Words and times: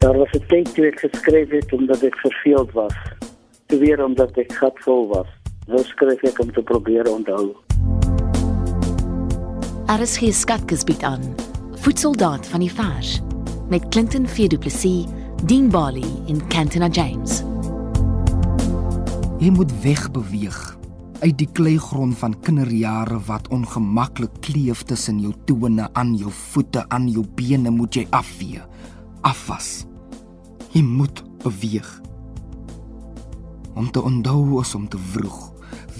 Daar 0.00 0.16
was 0.16 0.30
'n 0.32 0.44
tyd 0.46 0.74
toe 0.74 0.86
ek 0.86 1.00
geskryf 1.00 1.50
het 1.50 1.72
omdat 1.72 2.02
ek 2.02 2.16
verveeld 2.16 2.72
was, 2.72 2.94
toe 3.66 3.78
weer 3.78 4.04
omdat 4.04 4.36
ek 4.36 4.52
gatvol 4.52 5.08
was. 5.08 5.26
Nou 5.66 5.84
skryf 5.84 6.22
ek 6.22 6.38
om 6.38 6.52
te 6.52 6.62
probeer 6.62 7.12
onthou. 7.12 7.56
RSG 9.86 10.32
Skatkis 10.32 10.84
bied 10.84 11.02
aan 11.02 11.34
Voetsoldaat 11.72 12.48
van 12.48 12.60
die 12.60 12.72
Vars 12.72 13.20
met 13.68 13.88
Clinton 13.88 14.26
V 14.28 14.46
Du 14.46 14.58
Plessis, 14.58 15.04
Dean 15.44 15.68
Bali 15.68 16.08
en 16.28 16.46
Cantona 16.48 16.88
James. 16.88 17.44
Jy 19.38 19.50
moet 19.50 19.82
wegbeweeg 19.82 20.78
uit 21.20 21.38
die 21.38 21.48
kleigrond 21.52 22.18
van 22.18 22.40
kinderjare 22.40 23.20
wat 23.26 23.48
ongemaklik 23.48 24.40
kleef 24.40 24.82
tussen 24.82 25.20
jou 25.20 25.32
tone 25.44 25.88
aan 25.92 26.16
jou 26.16 26.30
voete 26.30 26.88
aan 26.88 27.08
jou 27.08 27.26
bene 27.34 27.70
moet 27.70 27.94
jy 27.94 28.06
afvee 28.10 28.60
afwas 29.20 29.89
jy 30.70 30.82
moet 30.86 31.22
beweeg 31.42 31.88
om 33.74 33.90
te 33.90 34.02
onthou 34.02 34.60
is 34.60 34.74
om 34.74 34.86
te 34.88 34.98
vroeg 35.12 35.38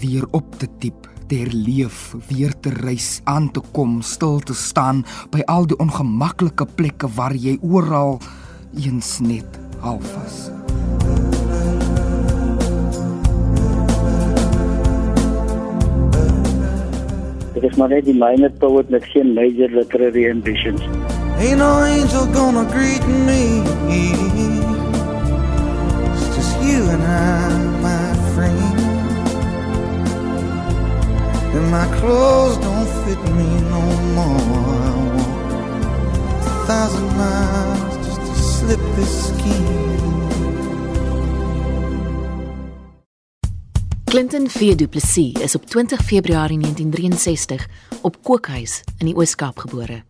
weer 0.01 0.27
op 0.37 0.55
te 0.59 0.69
diep 0.79 1.09
te 1.27 1.41
herleef 1.43 2.15
weer 2.29 2.55
te 2.63 2.71
reis 2.77 3.21
aan 3.25 3.51
te 3.51 3.63
kom 3.75 3.99
stil 4.03 4.39
te 4.39 4.55
staan 4.55 5.03
by 5.35 5.43
al 5.51 5.67
die 5.67 5.79
ongemaklike 5.83 6.69
plekke 6.79 7.11
waar 7.19 7.35
jy 7.35 7.57
oral 7.67 8.19
eens 8.79 9.19
net 9.27 9.61
half 9.83 10.15
was 10.15 10.41
Dit 17.61 17.73
is 17.73 17.77
maar 17.77 17.91
net 17.93 18.07
die 18.07 18.15
minor 18.17 18.53
poet 18.63 18.89
met 18.89 19.05
geen 19.13 19.35
major 19.37 19.69
literary 19.69 20.31
ambitions. 20.31 20.81
Ain't 21.37 21.59
no 21.59 21.69
angel 21.85 22.25
gonna 22.33 22.65
greet 22.73 23.05
me. 23.27 24.40
My 31.71 31.87
clothes 32.01 32.59
don't 32.59 32.89
fit 33.05 33.23
me 33.39 33.49
no 33.71 33.83
more. 34.17 34.41
I 34.83 34.95
walk 35.15 36.43
a 36.43 36.67
thousand 36.67 37.09
miles 37.17 38.07
just 38.07 38.21
to 38.21 38.35
slip 38.35 38.83
this 38.97 39.15
skin. 39.29 39.67
Clinton 44.05 44.49
V 44.49 44.75
Du 44.75 44.89
Plessis 44.89 45.39
is 45.41 45.55
op 45.55 45.67
20 45.67 46.03
Februarie 46.05 46.59
1963 46.59 47.69
op 48.03 48.23
Kookhuis 48.23 48.83
in 48.99 49.07
die 49.07 49.15
Oos-Kaap 49.15 49.59
gebore. 49.59 50.03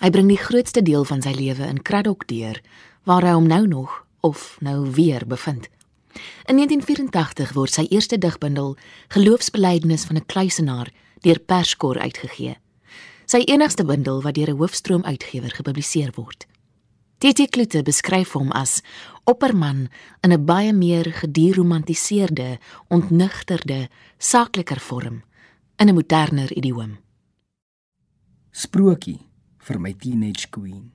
Hy 0.00 0.10
bring 0.10 0.28
die 0.28 0.40
grootste 0.40 0.82
deel 0.82 1.04
van 1.04 1.22
sy 1.22 1.36
lewe 1.36 1.68
in 1.68 1.82
Kraddock 1.82 2.26
deur, 2.26 2.58
waar 3.06 3.22
hy 3.22 3.36
hom 3.36 3.46
nou 3.46 3.66
nog 3.68 4.00
of 4.26 4.56
nou 4.60 4.90
weer 4.96 5.22
bevind. 5.26 5.70
In 6.44 6.56
1984 6.56 7.52
word 7.52 7.72
sy 7.72 7.86
eerste 7.88 8.18
digbundel, 8.18 8.76
Geloofsbelijdenis 9.08 10.04
van 10.04 10.16
'n 10.16 10.26
kluisenaar, 10.26 10.92
deur 11.20 11.38
Perskor 11.38 11.98
uitgegee. 11.98 12.58
Sy 13.24 13.42
enigste 13.46 13.84
bundel 13.84 14.22
wat 14.22 14.34
deur 14.34 14.50
'n 14.50 14.56
hoofstroom 14.56 15.04
uitgewer 15.04 15.50
gepubliseer 15.50 16.10
word. 16.14 16.46
TT 17.18 17.50
Kloete 17.50 17.82
beskryf 17.82 18.32
hom 18.32 18.50
as 18.56 18.80
opperman 19.24 19.88
in 20.20 20.32
'n 20.32 20.44
baie 20.44 20.72
meer 20.72 21.12
gedieromantiseerde, 21.12 22.58
ontnugterde, 22.88 23.88
saakliker 24.18 24.80
vorm 24.80 25.22
in 25.76 25.88
'n 25.88 25.94
moderner 25.94 26.52
idioom. 26.56 26.98
Sprokie 28.50 29.20
vir 29.58 29.80
my 29.80 29.92
teenage 29.92 30.48
queen. 30.48 30.92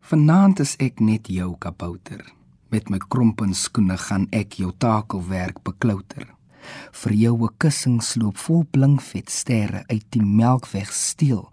Vanaand 0.00 0.58
is 0.58 0.76
ek 0.76 1.00
net 1.00 1.26
jou 1.26 1.54
kabouter. 1.58 2.41
Met 2.72 2.88
my 2.88 2.96
krompen 3.12 3.52
skoene 3.52 3.98
gaan 4.00 4.22
ek 4.32 4.56
jou 4.56 4.70
takelwerk 4.80 5.58
beklouter. 5.66 6.24
Vir 6.92 7.12
jou 7.12 7.34
'n 7.44 7.56
kussing 7.58 8.00
sloop 8.02 8.36
vol 8.36 8.64
blinkvet 8.64 9.30
sterre 9.30 9.84
uit 9.88 10.06
die 10.10 10.22
melkweg 10.22 10.92
steel 10.92 11.52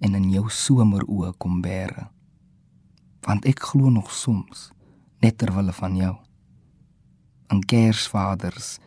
en 0.00 0.14
in 0.14 0.30
jou 0.30 0.48
someroë 0.48 1.32
kom 1.38 1.62
bære. 1.62 2.08
Want 3.20 3.44
ek 3.44 3.60
glo 3.60 3.90
nog 3.90 4.10
soms 4.10 4.70
net 5.20 5.38
ter 5.38 5.52
wille 5.54 5.72
van 5.72 5.96
jou. 5.96 6.16
En 7.48 7.60
Kersvaders 7.60 8.78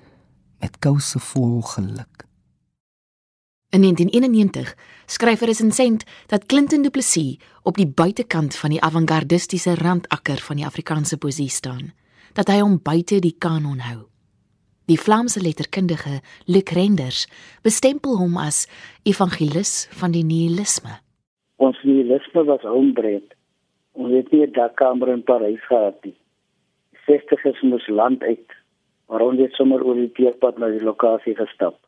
met 0.59 0.79
kouse 0.79 1.19
vol 1.19 1.61
geluk. 1.61 2.27
In 3.73 3.81
1991 3.81 4.75
skryf 5.05 5.41
'n 5.41 5.45
resensent 5.45 6.01
dat 6.27 6.45
Clinton 6.45 6.81
Du 6.81 6.89
Plessis 6.89 7.39
op 7.63 7.75
die 7.75 7.87
buitekant 7.87 8.55
van 8.55 8.69
die 8.69 8.81
avantgardistiese 8.81 9.75
randakker 9.75 10.37
van 10.47 10.55
die 10.55 10.65
Afrikaanse 10.65 11.17
poesie 11.17 11.49
staan, 11.49 11.93
dat 12.33 12.47
hy 12.47 12.59
hom 12.59 12.79
buite 12.83 13.19
die 13.19 13.35
kanon 13.37 13.79
hou. 13.79 13.99
Die 14.85 14.99
Vlaamse 14.99 15.41
letterkundige 15.41 16.21
Luc 16.45 16.69
Renders 16.69 17.27
bestempel 17.61 18.17
hom 18.17 18.37
as 18.37 18.67
evangelis 19.03 19.87
van 19.99 20.11
die 20.11 20.23
nihilisme. 20.23 20.93
Ons 21.55 21.77
nihilisme 21.83 22.43
was 22.43 22.63
ombreed. 22.63 23.33
Ons 23.91 24.13
het 24.13 24.31
nie 24.31 24.45
'n 24.45 24.51
dakkamer 24.51 25.07
in 25.07 25.23
Parys 25.23 25.65
gehad 25.65 26.05
nie. 26.05 26.17
60's 27.09 27.61
moes 27.61 27.87
land 27.87 28.21
uit, 28.21 28.49
maar 29.07 29.21
ons 29.21 29.39
het 29.39 29.53
sommer 29.53 29.83
oor 29.83 29.95
die 29.95 30.11
teerpad 30.11 30.57
na 30.57 30.67
die 30.67 30.83
lokasie 30.83 31.35
gestap 31.35 31.82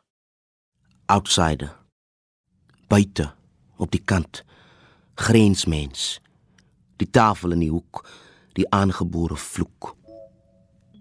outsider. 1.06 1.76
Buite 2.86 3.32
op 3.76 3.90
die 3.90 4.02
kant. 4.04 4.44
Grensmens. 5.14 6.20
Die 6.96 7.10
tafel 7.10 7.52
in 7.52 7.60
die 7.60 7.70
hoek, 7.70 8.02
die 8.52 8.66
aangebore 8.70 9.36
vloek. 9.36 9.94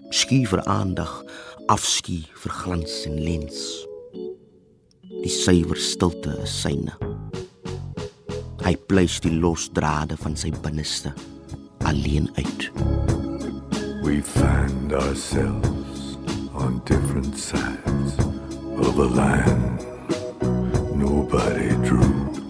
Skie 0.10 0.44
vir 0.48 0.62
aandag, 0.70 1.24
afskie 1.72 2.26
vir 2.44 2.52
glans 2.52 2.98
en 3.10 3.18
lens. 3.24 3.62
Die 5.24 5.32
suiwer 5.32 5.80
stilte 5.80 6.36
is 6.44 6.54
syne. 6.62 6.94
Hy 8.66 8.76
pleis 8.90 9.20
die 9.24 9.34
losdrade 9.34 10.18
van 10.20 10.38
sy 10.38 10.52
binneste 10.66 11.14
alleen 11.86 12.30
uit. 12.36 12.70
We 14.04 14.22
find 14.22 14.94
ourselves 14.94 16.18
on 16.54 16.82
different 16.86 17.38
sides 17.38 18.18
of 18.78 19.00
a 19.00 19.08
land 19.08 19.95
nobody 21.16 21.70
drew. 21.88 22.45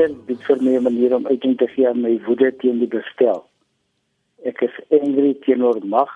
Skrywer 0.00 0.26
bied 0.26 0.44
vir 0.48 0.60
my 0.64 0.76
'n 0.76 0.82
manier 0.82 1.14
om 1.14 1.26
uiting 1.26 1.58
te 1.58 1.66
gee 1.66 1.86
aan 1.88 2.00
my 2.00 2.20
woede 2.24 2.56
teen 2.56 2.78
die 2.78 2.88
bestel. 2.88 3.44
Ek 4.44 4.62
is 4.62 4.76
angry 4.90 5.34
teenoor 5.44 5.76
mag 5.84 6.08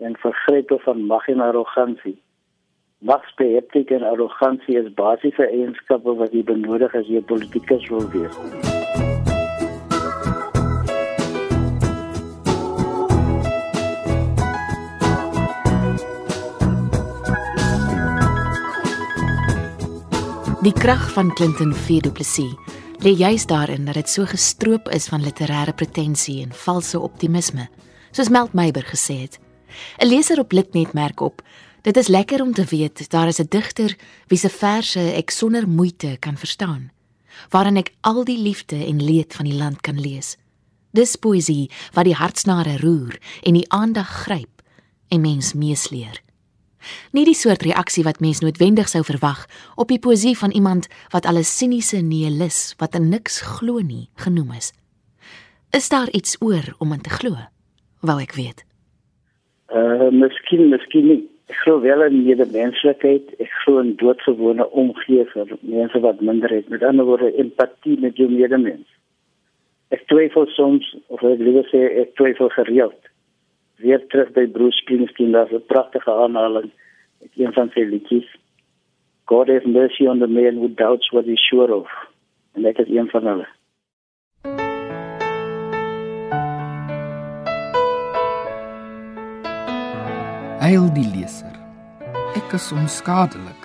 en 0.00 0.16
vergrype 0.16 0.76
van 0.84 1.00
mag 1.06 1.28
en 1.28 1.40
arrogansie. 1.40 2.18
Magsbeheerting 3.00 3.88
en 3.88 4.02
arrogansie 4.02 4.76
is 4.76 4.92
basiese 4.92 5.48
eienskappe 5.48 6.12
wat 6.18 6.32
jy 6.32 6.42
benodig 6.44 6.94
as 6.94 7.06
jy 7.06 7.16
'n 7.16 7.24
politikus 7.24 7.88
wil 7.88 8.04
wees. 8.12 8.36
Die 20.62 20.72
krag 20.72 21.12
van 21.12 21.32
Clinton 21.32 21.72
V 21.72 22.00
Du 22.02 22.10
Plessis 22.10 22.65
lê 22.98 23.12
juis 23.16 23.46
daarin 23.46 23.84
dat 23.84 23.94
dit 23.94 24.08
so 24.08 24.24
gestroop 24.24 24.88
is 24.88 25.08
van 25.08 25.22
literêre 25.22 25.74
pretensie 25.74 26.42
en 26.42 26.52
valse 26.52 26.98
optimisme, 27.00 27.68
soos 28.10 28.28
Melt 28.28 28.52
Meiber 28.52 28.84
gesê 28.84 29.20
het. 29.24 29.38
'n 30.00 30.06
Leser 30.06 30.38
op 30.38 30.52
Litnet 30.52 30.92
merk 30.92 31.20
op, 31.20 31.42
dit 31.82 31.96
is 31.96 32.08
lekker 32.08 32.42
om 32.42 32.52
te 32.52 32.64
weet 32.64 33.10
daar 33.10 33.26
is 33.28 33.40
'n 33.40 33.46
digter 33.48 33.96
wie 34.26 34.38
se 34.38 34.48
verse 34.48 35.00
ek 35.00 35.30
sonder 35.30 35.68
moeite 35.68 36.16
kan 36.20 36.36
verstaan, 36.36 36.90
waarin 37.50 37.76
ek 37.76 37.92
al 38.00 38.24
die 38.24 38.38
liefde 38.38 38.86
en 38.86 39.04
leed 39.04 39.34
van 39.34 39.44
die 39.44 39.58
land 39.58 39.80
kan 39.80 40.00
lees. 40.00 40.36
Dis 40.90 41.16
poësie 41.16 41.70
wat 41.92 42.04
die 42.04 42.14
hartsnare 42.14 42.76
roer 42.76 43.18
en 43.42 43.54
die 43.54 43.68
aandag 43.68 44.08
gryp 44.08 44.62
en 45.08 45.20
mens 45.20 45.52
meesleer. 45.52 46.25
Nie 47.12 47.24
die 47.24 47.34
soort 47.34 47.62
reaksie 47.62 48.04
wat 48.04 48.20
mens 48.20 48.40
noodwendig 48.40 48.88
sou 48.88 49.02
verwag 49.04 49.46
op 49.76 49.88
die 49.88 49.98
poesie 49.98 50.36
van 50.38 50.50
iemand 50.50 50.88
wat 51.12 51.26
al 51.26 51.38
'n 51.38 51.44
siniese 51.44 52.00
nihilis 52.02 52.74
wat 52.78 52.94
in 52.94 53.08
niks 53.08 53.40
glo 53.40 53.80
nie 53.80 54.08
genoem 54.14 54.52
is. 54.52 54.72
Is 55.72 55.88
daar 55.88 56.10
iets 56.10 56.36
oor 56.40 56.74
om 56.78 56.92
in 56.92 57.00
te 57.00 57.10
glo? 57.10 57.34
Wou 58.00 58.20
ek 58.20 58.32
weet. 58.32 58.64
Uh, 59.68 60.10
miskien, 60.10 60.68
miskien 60.68 61.06
nie. 61.06 61.22
Ek 61.46 61.56
glo 61.62 61.80
wel 61.80 62.02
in 62.02 62.24
medemenslikheid. 62.24 63.34
Ek 63.38 63.50
glo 63.64 63.78
in 63.78 63.96
doodgewone 63.96 64.70
omgee 64.70 65.24
vir 65.32 65.46
mense 65.60 66.00
wat 66.00 66.20
minder 66.20 66.50
het. 66.50 66.68
Met 66.68 66.82
ander 66.82 67.04
woorde, 67.04 67.34
empatie 67.36 67.98
met 68.00 68.16
jou 68.16 68.30
medemens. 68.30 68.86
Ek 69.88 70.06
twyfel 70.06 70.46
soms 70.46 70.96
of 71.06 71.22
ek 71.22 71.38
liewer 71.38 71.66
sê 71.70 71.82
ek 72.02 72.14
twyfel 72.14 72.48
gereeld 72.48 73.10
weer 73.76 74.06
terug 74.06 74.32
by 74.32 74.46
Bruce 74.46 74.76
Springsteen 74.76 75.32
daar's 75.32 75.52
'n 75.52 75.66
pragtige 75.66 76.12
aanhaling 76.12 76.70
met 77.20 77.30
een 77.36 77.52
van 77.52 77.70
sy 77.74 77.80
liedjies. 77.80 78.28
God 79.24 79.48
have 79.48 79.68
mercy 79.68 80.06
on 80.06 80.18
the 80.18 80.26
man 80.26 80.54
who 80.56 80.68
doubts 80.74 81.10
what 81.10 81.24
he's 81.24 81.46
sure 81.48 81.74
of. 81.74 81.90
En 82.52 82.62
dit 82.62 82.78
is 82.78 82.88
een 82.88 83.08
van 83.08 83.26
hulle. 83.26 83.48
Eil 90.60 90.92
die 90.94 91.10
leser. 91.16 91.56
Ek 92.34 92.52
is 92.52 92.72
onskadelik. 92.72 93.62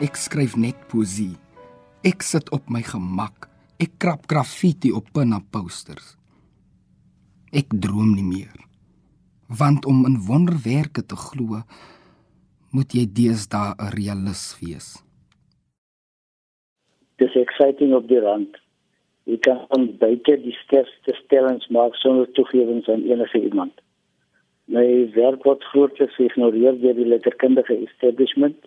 Ek 0.00 0.14
skryf 0.14 0.56
net 0.56 0.76
poesie 0.88 1.36
Ek 2.06 2.22
sit 2.22 2.52
op 2.54 2.68
my 2.70 2.84
gemak. 2.86 3.48
Ek 3.82 3.96
krap 3.98 4.28
graffiti 4.30 4.92
op 4.94 5.08
pinna 5.10 5.40
posters. 5.50 6.14
Ek 7.50 7.72
droom 7.72 8.14
nie 8.14 8.26
meer 8.26 8.65
want 9.48 9.86
om 9.86 10.04
in 10.06 10.18
wonderwerke 10.26 11.06
te 11.06 11.16
glo 11.16 11.62
moet 12.70 12.92
jy 12.92 13.06
deesdae 13.18 13.74
'n 13.78 13.92
realist 13.94 14.58
wees. 14.60 14.88
Dis 17.16 17.34
exciting 17.34 17.94
op 17.94 18.08
die 18.08 18.20
rand. 18.20 18.56
Jy 19.24 19.38
kan 19.38 19.96
buite 19.98 20.36
die 20.42 20.56
sterkste 20.64 21.14
stellings 21.24 21.66
maak 21.68 21.94
sonder 21.94 22.30
toegewings 22.32 22.88
aan 22.88 23.02
enige 23.02 23.40
iemand. 23.40 23.72
My 24.66 25.10
werk 25.14 25.42
word 25.44 25.64
grootliks 25.64 26.14
geïgnoreer 26.18 26.80
deur 26.80 26.94
die 26.94 27.06
letterkundige 27.06 27.76
establishment. 27.86 28.58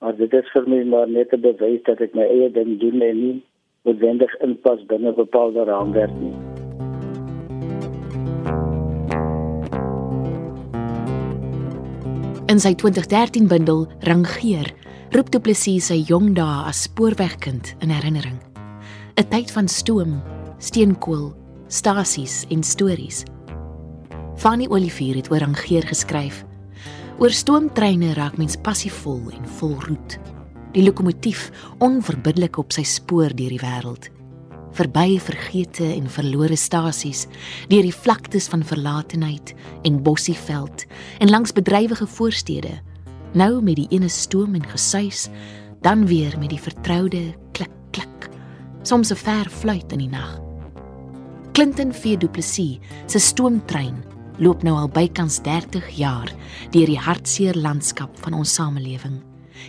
Maar 0.00 0.16
dit 0.16 0.32
is 0.32 0.50
vir 0.54 0.68
my 0.68 0.82
maar 0.84 1.08
net 1.08 1.32
'n 1.32 1.40
bewys 1.40 1.82
dat 1.82 2.00
ek 2.00 2.14
my 2.14 2.26
eie 2.26 2.50
ding 2.50 2.78
doen 2.80 3.02
en 3.02 3.20
nie 3.20 3.42
noodwendig 3.84 4.34
inpas 4.40 4.86
binne 4.86 5.12
bepaalde 5.12 5.64
raamwerke 5.64 6.20
nie. 6.20 6.45
In 12.56 12.62
sy 12.64 12.70
2013 12.72 13.50
bundel 13.50 13.82
Rangeer 14.08 14.70
roep 15.12 15.28
Du 15.28 15.36
Plessis 15.44 15.90
sy 15.90 15.98
jong 16.08 16.30
dae 16.38 16.62
as 16.70 16.86
spoorwegkind 16.86 17.74
in 17.84 17.92
herinnering. 17.92 18.38
'n 19.20 19.26
Tyd 19.28 19.52
van 19.52 19.68
stoom, 19.68 20.14
steenkool, 20.56 21.34
stasies 21.68 22.46
en 22.48 22.64
stories. 22.64 23.26
Fanny 24.40 24.70
Olivier 24.72 25.20
het 25.20 25.28
oor 25.28 25.44
Rangeer 25.44 25.84
geskryf. 25.84 26.46
Oor 27.20 27.28
stoomtreine 27.28 28.16
raak 28.16 28.40
mens 28.40 28.56
passievol 28.56 29.20
en 29.36 29.44
vol 29.60 29.76
roet. 29.84 30.16
Die 30.72 30.88
lokomotief 30.88 31.50
onverbiddelik 31.84 32.56
op 32.56 32.72
sy 32.72 32.88
spoor 32.88 33.36
deur 33.36 33.52
die 33.52 33.60
wêreld 33.60 34.15
verby 34.76 35.18
vergete 35.22 35.86
en 35.94 36.08
verlore 36.12 36.56
stasies, 36.56 37.26
deur 37.70 37.86
die 37.86 37.94
vlaktes 37.94 38.48
van 38.52 38.64
verlatenheid 38.66 39.54
en 39.88 40.02
bossieveld 40.04 40.84
en 41.18 41.32
langs 41.32 41.54
bedrywige 41.56 42.06
voorstede. 42.06 42.76
Nou 43.36 43.62
met 43.62 43.76
die 43.80 43.88
ene 43.90 44.08
stoom 44.08 44.54
en 44.54 44.66
gesuis, 44.68 45.28
dan 45.84 46.06
weer 46.06 46.36
met 46.38 46.50
die 46.52 46.60
vertroude 46.60 47.22
klik 47.52 47.72
klik. 47.90 48.30
Soms 48.82 49.10
'n 49.12 49.16
ver 49.16 49.50
fluit 49.50 49.92
in 49.92 49.98
die 49.98 50.08
nag. 50.08 50.40
Clinton 51.52 51.92
V 51.92 52.16
Du 52.18 52.28
Plessis 52.28 52.78
se 53.06 53.18
stoomtrein 53.18 54.04
loop 54.38 54.62
nou 54.62 54.76
al 54.76 54.88
bykans 54.88 55.40
30 55.42 55.88
jaar 55.96 56.32
deur 56.70 56.86
die 56.86 56.98
hartseer 56.98 57.56
landskap 57.56 58.18
van 58.20 58.32
ons 58.32 58.54
samelewing 58.54 59.22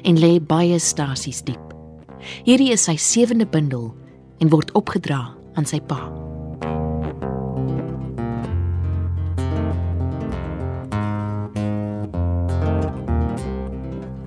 en 0.04 0.20
lê 0.20 0.40
baie 0.44 0.80
stasies 0.80 1.44
diep. 1.48 1.74
Hierdie 2.44 2.72
is 2.72 2.84
sy 2.84 2.98
sewende 3.00 3.46
bundel 3.46 3.94
en 4.38 4.50
word 4.50 4.72
opgedra 4.78 5.34
aan 5.58 5.66
sy 5.66 5.80
pa. 5.82 5.98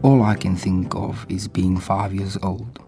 All 0.02 0.22
I 0.24 0.34
can 0.34 0.56
think 0.56 0.94
of 0.94 1.26
is 1.28 1.46
being 1.46 1.78
5 1.78 2.14
years 2.14 2.36
old, 2.42 2.80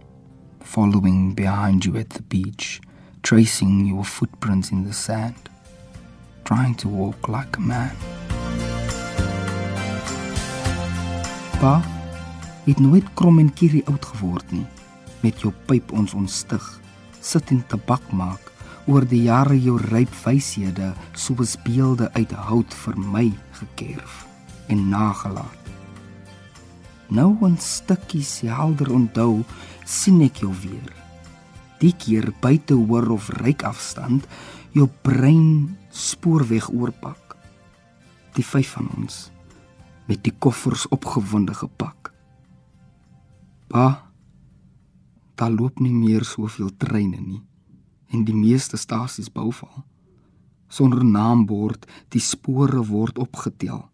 following 0.61 1.35
behind 1.35 1.85
you 1.85 1.97
at 1.97 2.11
the 2.11 2.23
beach, 2.23 2.81
tracing 3.23 3.87
your 3.87 4.05
footprints 4.05 4.71
in 4.71 4.85
the 4.85 4.93
sand, 4.93 5.51
trying 6.45 6.75
to 6.75 6.89
walk 6.89 7.29
like 7.29 7.57
a 7.57 7.61
man. 7.61 7.95
Pa, 11.61 11.83
het 12.65 12.79
nooit 12.79 13.15
krom 13.15 13.39
en 13.39 13.53
kierie 13.55 13.87
oud 13.87 14.05
geword 14.05 14.51
nie 14.51 14.67
met 15.23 15.39
jou 15.39 15.53
pyp 15.71 15.93
ons 15.95 16.15
onstig 16.19 16.82
sit 17.23 17.51
en 17.55 17.63
tabak 17.71 18.05
maak 18.13 18.51
oor 18.91 19.07
die 19.07 19.25
jare 19.29 19.55
jou 19.55 19.79
ryp 19.79 20.11
wyshede 20.25 20.93
soos 21.15 21.55
beelde 21.65 22.11
uit 22.19 22.33
hout 22.49 22.75
vir 22.85 22.99
my 22.99 23.29
gekerf 23.61 24.25
en 24.69 24.89
nagelaat. 24.91 25.63
Nou 27.09 27.37
'n 27.47 27.59
stukkie 27.59 28.25
helder 28.49 28.93
onthou 28.93 29.45
sien 29.85 30.23
ek 30.23 30.37
jou 30.37 30.53
weer. 30.63 30.93
Die 31.79 31.93
keer 31.93 32.33
buite 32.41 32.75
hoor 32.75 33.11
of 33.11 33.29
ryk 33.29 33.63
afstand 33.63 34.27
jou 34.73 34.89
brein 35.03 35.77
spoorweg 35.91 36.71
oorpak. 36.73 37.37
Die 38.35 38.45
vyf 38.45 38.71
van 38.73 38.89
ons 38.97 39.31
met 40.07 40.23
die 40.25 40.35
koffers 40.39 40.89
opgewonde 40.89 41.55
gepak. 41.55 42.13
Pa 43.69 44.12
daar 45.43 45.51
loop 45.51 45.81
nie 45.83 45.95
meer 45.95 46.23
soveel 46.25 46.71
treine 46.79 47.19
nie 47.19 47.43
en 48.13 48.27
die 48.29 48.37
meeste 48.37 48.77
stasies 48.77 49.31
bouval. 49.33 49.87
Sonder 50.69 51.01
naambord, 51.05 51.87
die 52.13 52.21
spore 52.21 52.83
word 52.85 53.19
opgetel. 53.19 53.87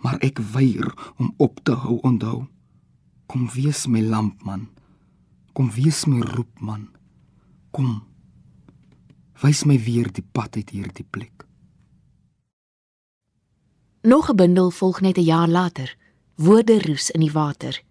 Maar 0.00 0.20
ek 0.24 0.38
weier 0.54 0.86
om 1.18 1.32
op 1.42 1.58
te 1.66 1.74
hou 1.82 1.98
onthou. 2.06 2.44
Kom 3.26 3.48
wees 3.54 3.88
my 3.90 4.02
lampman. 4.06 4.68
Kom 5.52 5.70
wees 5.74 6.04
my 6.06 6.22
roepman. 6.22 6.86
Kom. 7.74 8.00
Wys 9.42 9.64
my 9.66 9.76
weer 9.82 10.08
die 10.14 10.24
pad 10.24 10.56
uit 10.56 10.70
hierdie 10.70 11.06
plek. 11.10 11.46
Nog 14.02 14.30
'n 14.30 14.36
bundel 14.36 14.70
volg 14.70 15.00
net 15.00 15.18
'n 15.18 15.26
jaar 15.26 15.48
later. 15.48 15.96
Woorde 16.36 16.78
roes 16.86 17.10
in 17.10 17.20
die 17.20 17.32
water. 17.32 17.82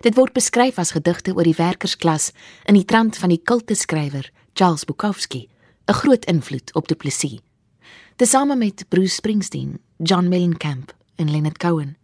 Dit 0.00 0.14
word 0.14 0.32
beskryf 0.32 0.78
as 0.78 0.94
gedigte 0.94 1.34
oor 1.34 1.46
die 1.46 1.56
werkersklas 1.58 2.30
in 2.70 2.76
die 2.78 2.86
trant 2.86 3.18
van 3.18 3.32
die 3.34 3.42
kulteskrywer 3.42 4.30
Charles 4.54 4.84
Bukowski, 4.86 5.48
'n 5.88 5.92
groot 5.92 6.24
invloed 6.24 6.74
op 6.74 6.88
Du 6.88 6.94
Plessis. 6.94 7.40
Tesame 8.16 8.56
met 8.56 8.84
Bruce 8.88 9.14
Springsteen, 9.14 9.78
John 9.96 10.28
Mellencamp 10.28 10.94
en 11.16 11.30
Leonard 11.30 11.58
Cohen. 11.58 11.96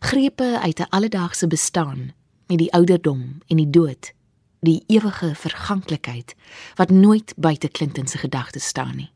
Grepe 0.00 0.58
uit 0.60 0.78
'n 0.80 0.88
alledaagse 0.88 1.46
bestaan 1.46 2.12
met 2.46 2.58
die 2.58 2.72
ouderdom 2.72 3.42
en 3.46 3.56
die 3.56 3.70
dood, 3.70 4.12
die 4.60 4.84
ewige 4.86 5.34
verganklikheid 5.34 6.34
wat 6.74 6.90
nooit 6.90 7.34
buite 7.36 7.68
Clinton 7.68 8.06
se 8.06 8.18
gedagtes 8.18 8.66
staan 8.66 8.96
nie. 8.96 9.10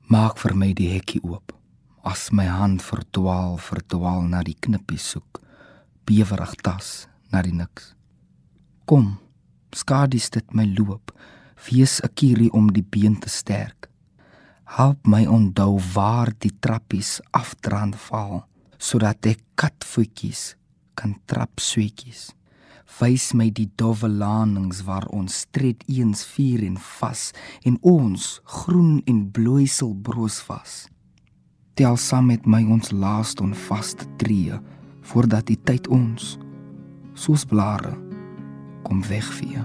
Maak 0.00 0.38
vir 0.38 0.56
my 0.56 0.72
die 0.72 0.88
hekkie 0.88 1.22
oop 1.22 1.59
as 2.02 2.30
my 2.32 2.46
hand 2.48 2.80
verdwaal 2.80 3.58
verdwaal 3.60 4.22
na 4.24 4.40
die 4.44 4.56
knippie 4.56 5.00
soek 5.00 5.40
bewerig 6.08 6.54
tas 6.64 7.06
na 7.32 7.42
die 7.44 7.54
niks. 7.54 7.92
Kom 8.88 9.18
skadies 9.76 10.30
dit 10.34 10.54
my 10.56 10.64
loop 10.78 11.12
wees 11.68 12.00
'n 12.00 12.14
kierie 12.14 12.52
om 12.52 12.72
die 12.72 12.82
been 12.82 13.20
te 13.20 13.28
sterk. 13.28 13.88
Help 14.64 15.06
my 15.06 15.26
onthou 15.26 15.78
waar 15.94 16.32
die 16.38 16.56
trappies 16.60 17.20
afdrand 17.30 17.96
val 18.08 18.46
sodat 18.78 19.26
ek 19.26 19.40
katvoetjies 19.54 20.56
kan 20.94 21.20
trap 21.26 21.60
sweetjies. 21.60 22.32
Wys 23.00 23.32
my 23.34 23.50
die 23.50 23.70
dowwe 23.76 24.08
lanings 24.08 24.82
waar 24.82 25.06
ons 25.12 25.46
tred 25.50 25.84
eens 25.86 26.24
vier 26.24 26.64
en 26.64 26.78
vas 26.78 27.32
en 27.62 27.78
ons 27.82 28.40
groen 28.44 29.02
en 29.06 29.30
bloeisel 29.30 29.94
broos 29.94 30.40
vas 30.48 30.88
tel 31.80 31.96
saam 31.96 32.26
met 32.28 32.44
my 32.44 32.60
ons 32.68 32.90
laaste 32.92 33.40
en 33.40 33.54
vaste 33.56 34.04
tree 34.20 34.52
voordat 35.08 35.46
die 35.48 35.56
tyd 35.64 35.86
ons 35.88 36.34
soos 37.16 37.46
blare 37.48 37.94
kom 38.84 39.00
wegvee. 39.08 39.62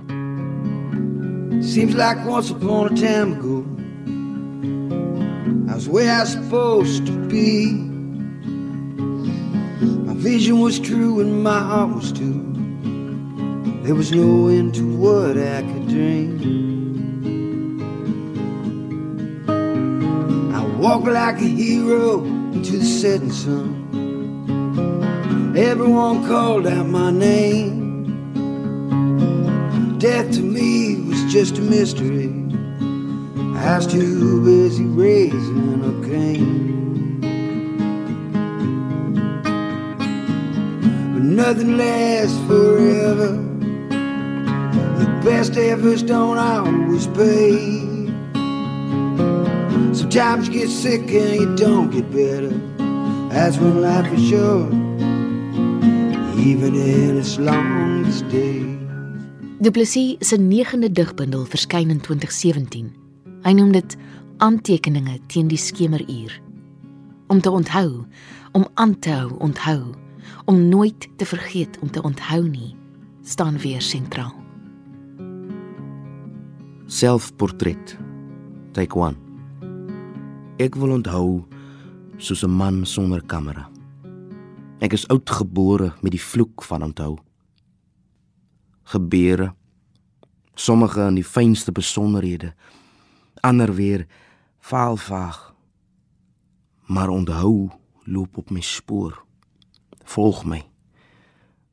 Seems 1.59 1.95
like 1.99 2.23
once 2.23 2.53
upon 2.55 2.87
a 2.87 2.95
time 2.95 3.35
ago 3.35 3.65
where 5.91 6.09
I 6.09 6.21
was 6.21 6.31
supposed 6.31 7.05
to 7.05 7.11
be 7.27 7.83
vision 10.15 10.59
was 10.61 10.79
true 10.79 11.19
and 11.19 11.43
my 11.43 11.59
heart 11.59 11.95
was 11.95 12.11
too. 12.11 12.39
There 13.83 13.93
was 13.93 14.11
no 14.11 14.47
end 14.47 14.73
to 14.75 14.87
what 14.97 15.37
I 15.37 15.61
could 15.61 15.87
dream. 15.87 16.74
I 20.85 20.87
walked 20.87 21.07
like 21.07 21.37
a 21.37 21.47
hero 21.47 22.21
to 22.21 22.77
the 22.77 22.85
setting 22.85 23.31
sun. 23.31 23.87
Everyone 25.57 26.27
called 26.27 26.67
out 26.67 26.85
my 26.85 27.09
name. 27.09 28.05
Death 29.97 30.31
to 30.33 30.41
me 30.41 30.97
was 31.07 31.23
just 31.33 31.57
a 31.57 31.61
mystery. 31.61 32.27
I 33.57 33.77
was 33.77 33.87
too 33.87 34.45
busy 34.45 34.85
raising 34.85 35.81
a 35.83 35.91
cane. 36.07 37.19
But 41.13 41.23
nothing 41.23 41.77
lasts 41.77 42.37
forever. 42.45 43.31
The 44.99 45.21
best 45.25 45.57
efforts 45.57 46.03
don't 46.03 46.37
always 46.37 47.07
pay. 47.07 47.94
Sometimes 50.15 50.47
you 50.47 50.61
get 50.61 50.69
sick 50.69 51.11
and 51.11 51.35
you 51.35 51.55
don't 51.55 51.91
get 51.91 52.09
better. 52.09 52.53
That's 53.29 53.57
when 53.57 53.81
life 53.81 54.07
is 54.13 54.29
short, 54.29 54.71
even 56.39 56.73
in 56.73 57.17
its 57.17 57.37
longest 57.37 58.23
days. 58.29 58.79
Du 59.59 59.71
Plessis 59.71 60.15
se 60.19 60.37
9de 60.37 60.91
digbundel 60.91 61.43
verskyn 61.45 61.89
in 61.89 61.99
2017. 61.99 62.93
Hy 63.43 63.53
noem 63.59 63.73
dit 63.75 63.97
Aantekeninge 64.37 65.17
teen 65.27 65.51
die 65.51 65.59
skemeruur. 65.59 66.39
Om 67.27 67.41
te 67.43 67.51
onthou, 67.51 68.05
om 68.55 68.65
aan 68.73 68.95
te 68.99 69.11
hou, 69.11 69.35
onthou, 69.43 69.91
om 70.45 70.63
nooit 70.69 71.09
te 71.19 71.27
vergeet 71.27 71.75
om 71.83 71.91
te 71.91 71.99
onthou 72.01 72.47
nie, 72.47 72.71
staan 73.27 73.59
weer 73.59 73.83
sentraal. 73.83 74.31
Selfportret. 76.87 77.97
Take 78.71 78.95
1. 78.95 79.24
Ek 80.55 80.77
wil 80.79 80.93
onthou 80.95 81.43
soos 82.15 82.43
'n 82.43 82.49
man 82.49 82.85
sonder 82.85 83.21
kamera. 83.25 83.69
Ek 84.79 84.93
is 84.93 85.07
oudgebore 85.07 85.93
met 86.01 86.11
die 86.11 86.21
vloek 86.21 86.63
van 86.63 86.83
onthou. 86.83 87.17
Gebeure 88.83 89.55
sommige 90.53 91.01
in 91.01 91.15
die 91.15 91.23
fynste 91.23 91.71
besonderhede, 91.71 92.53
ander 93.41 93.73
weer 93.75 94.07
vaalvaag. 94.59 95.53
Maar 96.87 97.09
onthou 97.09 97.69
loop 98.03 98.37
op 98.37 98.49
my 98.49 98.61
spoor. 98.61 99.25
Volg 100.03 100.45
my. 100.45 100.63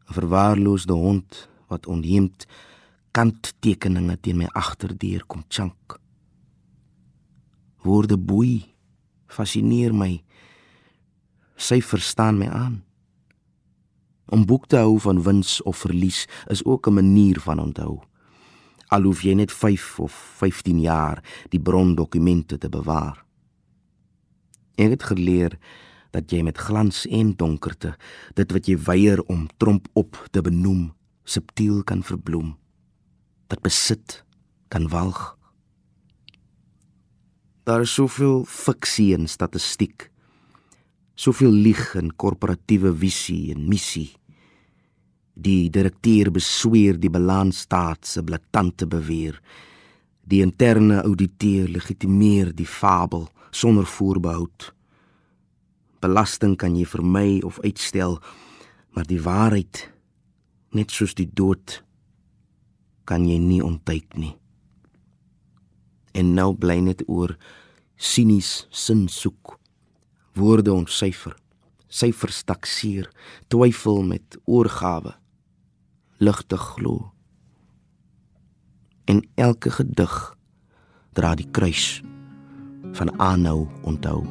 'n 0.09 0.13
Verwaarloosde 0.13 0.93
hond 0.93 1.49
wat 1.69 1.87
onheemd 1.87 2.47
kanttekeninge 3.11 4.21
teen 4.21 4.37
my 4.37 4.47
agterdeur 4.47 5.25
kom 5.27 5.45
chunk. 5.49 6.01
Woorde 7.83 8.19
boei, 8.19 8.72
fascineer 9.33 9.95
my. 9.95 10.23
Sy 11.57 11.81
verstaan 11.85 12.39
my 12.39 12.49
aan. 12.49 12.83
Om 14.33 14.47
boek 14.49 14.67
te 14.67 14.81
hou 14.81 14.97
van 15.01 15.23
wins 15.23 15.61
of 15.69 15.83
verlies 15.85 16.27
is 16.49 16.65
ook 16.65 16.87
'n 16.89 16.95
manier 16.95 17.41
van 17.41 17.59
onthou. 17.59 18.01
Al 18.89 19.03
hoef 19.03 19.23
jy 19.23 19.35
net 19.35 19.53
5 19.53 20.01
of 20.01 20.13
15 20.13 20.81
jaar 20.81 21.23
die 21.49 21.61
brondokumente 21.61 22.59
te 22.59 22.69
bewaar. 22.69 23.25
Ek 24.77 24.91
het 24.91 25.03
geleer 25.03 25.59
dat 26.11 26.31
jy 26.31 26.43
met 26.43 26.59
glans 26.59 27.07
en 27.07 27.33
donkerte 27.37 27.97
dit 28.35 28.53
wat 28.53 28.67
jy 28.67 28.77
weier 28.77 29.23
om 29.23 29.49
tromp 29.57 29.89
op 29.93 30.29
te 30.31 30.41
benoem, 30.41 30.93
subtiel 31.25 31.83
kan 31.83 32.03
verbloem. 32.03 32.57
Dat 33.47 33.61
besit 33.61 34.25
kan 34.69 34.89
walg. 34.89 35.42
Daar 37.63 37.85
is 37.85 37.93
soveel 37.95 38.43
fiksie 38.49 39.13
en 39.15 39.29
statistiek. 39.31 40.09
Soveel 41.15 41.53
lieg 41.53 41.93
en 41.95 42.11
korporatiewe 42.17 42.91
visie 42.99 43.53
en 43.55 43.69
missie. 43.71 44.09
Die 45.35 45.71
direkteur 45.71 46.33
besweer 46.35 46.99
die 46.99 47.11
balansstaat 47.11 48.07
se 48.07 48.25
blaatante 48.27 48.89
beweer. 48.91 49.39
Die 50.27 50.43
interne 50.43 51.05
ouditeur 51.07 51.71
legitimeer 51.71 52.51
die 52.51 52.67
fabel 52.67 53.29
sonder 53.55 53.87
voorbehoud. 53.87 54.73
Belasting 56.03 56.59
kan 56.59 56.75
jy 56.75 56.85
vermy 56.89 57.41
of 57.47 57.63
uitstel, 57.63 58.19
maar 58.91 59.07
die 59.07 59.23
waarheid 59.23 59.87
net 60.75 60.91
soos 60.91 61.15
die 61.15 61.31
dood 61.31 61.79
kan 63.07 63.23
jy 63.29 63.39
nie 63.39 63.63
ontwyk 63.63 64.19
nie. 64.19 64.35
En 66.13 66.35
nou 66.37 66.53
bly 66.55 66.79
net 66.85 67.03
oor 67.09 67.37
sinies 67.97 68.67
sin 68.71 69.07
soek. 69.09 69.57
Woorde 70.37 70.73
ontsyfer, 70.73 71.35
syfers 71.89 72.43
takseer, 72.49 73.09
twyfel 73.53 74.03
met 74.03 74.39
oorgawe, 74.45 75.15
ligtig 76.19 76.65
glo. 76.77 77.11
En 79.05 79.21
elke 79.35 79.71
gedig 79.71 80.17
dra 81.13 81.35
die 81.37 81.49
kruis 81.51 82.01
van 82.97 83.13
aanhou 83.21 83.67
onthou. 83.83 84.23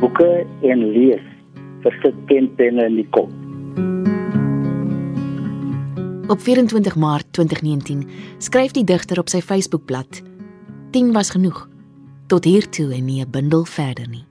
Boeke 0.00 0.30
en 0.62 0.88
lees 0.96 1.28
versit 1.84 2.26
penpenne 2.26 2.88
in 2.88 3.00
die 3.02 3.08
kop. 3.14 3.41
Op 6.32 6.40
24 6.40 6.96
Maart 6.96 7.26
2019 7.30 8.10
skryf 8.38 8.70
die 8.70 8.84
digter 8.84 9.18
op 9.18 9.28
sy 9.28 9.40
Facebookblad: 9.40 10.22
"10 10.90 11.12
was 11.12 11.30
genoeg. 11.30 11.68
Tot 12.26 12.44
hier 12.44 12.68
toe 12.68 12.94
en 12.94 13.04
nie 13.04 13.20
'n 13.24 13.30
bundel 13.30 13.64
verder 13.64 14.08
nie." 14.08 14.24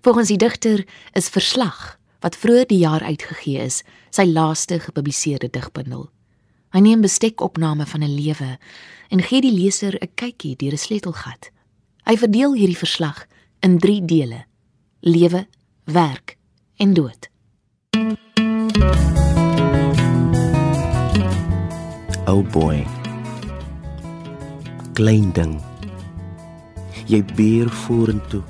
Volgens 0.00 0.28
die 0.28 0.36
digter 0.36 0.86
is 1.12 1.28
Verslag, 1.28 1.98
wat 2.20 2.36
vroeër 2.36 2.66
die 2.66 2.78
jaar 2.78 3.02
uitgegee 3.02 3.58
is, 3.62 3.82
sy 4.10 4.24
laaste 4.24 4.80
gepubliseerde 4.80 5.50
digbundel. 5.50 6.10
Hy 6.70 6.78
neem 6.80 7.00
bestekopname 7.00 7.86
van 7.86 8.02
'n 8.02 8.14
lewe 8.14 8.58
en 9.08 9.22
gee 9.22 9.40
die 9.40 9.54
leser 9.54 9.94
'n 10.02 10.10
kykie 10.14 10.56
deur 10.56 10.72
'n 10.72 10.78
sleutelgat. 10.78 11.50
Hy 12.04 12.16
verdeel 12.16 12.54
hierdie 12.54 12.78
verslag 12.78 13.26
in 13.60 13.78
3 13.78 14.04
dele: 14.04 14.44
lewe, 15.00 15.46
werk 15.84 16.36
en 16.76 16.94
dood. 16.94 17.28
Oh 22.28 22.42
boy. 22.44 22.84
Klein 24.92 25.30
ding. 25.32 25.54
Jy 27.08 27.22
beer 27.24 27.70
vorentoe. 27.72 28.42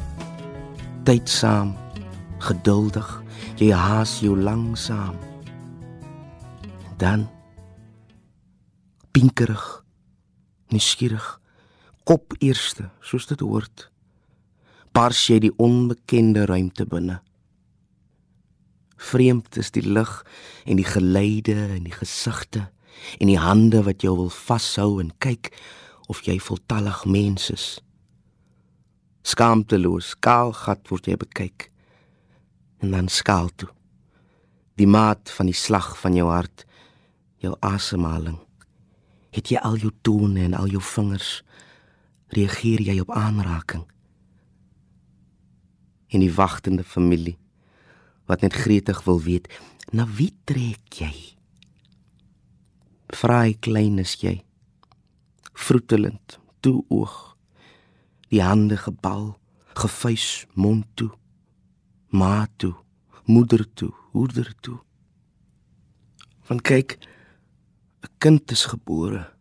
Tydsaam, 1.06 1.76
geduldig. 2.42 3.06
Jy 3.62 3.68
haas 3.70 4.16
jou 4.18 4.32
langsaam. 4.34 5.14
Dan 6.98 7.28
pinkerig, 9.14 9.62
nuuskierig, 10.74 11.28
kop 12.02 12.34
eerste, 12.42 12.88
soos 12.98 13.28
dit 13.30 13.44
hoort. 13.46 13.84
Bars 14.90 15.20
jy 15.30 15.38
die 15.44 15.52
onbekende 15.54 16.48
ruimte 16.50 16.88
binne. 16.90 17.20
Vreemd 18.98 19.60
is 19.62 19.70
die 19.70 19.86
lig 19.86 20.16
en 20.66 20.82
die 20.82 20.88
geleide 20.96 21.60
en 21.76 21.86
die 21.86 21.94
gesigte 21.94 22.66
en 23.18 23.30
die 23.30 23.38
hande 23.40 23.82
wat 23.86 24.02
jou 24.02 24.14
wil 24.16 24.30
vashou 24.32 24.98
en 25.02 25.12
kyk 25.18 25.52
of 26.08 26.22
jy 26.26 26.38
voltallig 26.40 27.04
mens 27.04 27.50
is. 27.52 27.66
Skaamteloos, 29.28 30.14
kaal 30.24 30.54
gat 30.56 30.88
word 30.88 31.08
jy 31.10 31.16
bekyk. 31.20 31.68
En 32.80 32.94
dan 32.94 33.10
skaal 33.12 33.50
toe. 33.60 33.68
Die 34.78 34.86
maat 34.86 35.30
van 35.34 35.50
die 35.50 35.56
slag 35.56 35.96
van 36.00 36.14
jou 36.16 36.28
hart, 36.30 36.64
jou 37.42 37.54
asemhaling. 37.66 38.38
Het 39.34 39.52
jy 39.52 39.60
al 39.60 39.76
jou 39.82 39.92
tone 40.06 40.46
en 40.46 40.56
al 40.56 40.70
jou 40.72 40.82
vingers 40.94 41.42
reageer 42.32 42.80
jy 42.86 43.00
op 43.02 43.12
aanraking? 43.12 43.84
En 46.08 46.24
die 46.24 46.32
wagtende 46.32 46.86
familie 46.86 47.36
wat 48.28 48.44
net 48.44 48.52
gretig 48.52 49.00
wil 49.06 49.20
weet, 49.24 49.48
na 49.92 50.04
wie 50.04 50.34
trek 50.44 51.00
jy? 51.00 51.37
Vry 53.16 53.56
klein 53.60 53.98
is 53.98 54.16
jy. 54.20 54.42
Vroetelend, 55.52 56.38
toe 56.60 56.84
oog. 56.88 57.36
Die 58.28 58.42
hande 58.42 58.76
gebal, 58.76 59.38
gefuis 59.74 60.46
mond 60.54 60.86
toe. 60.94 61.10
Ma 62.08 62.46
toe, 62.56 62.74
moeder 63.24 63.64
toe, 63.74 63.92
hoeder 64.12 64.52
toe. 64.60 64.78
Want 66.48 66.62
kyk, 66.62 66.98
'n 68.02 68.12
kind 68.18 68.50
is 68.50 68.64
gebore. 68.64 69.32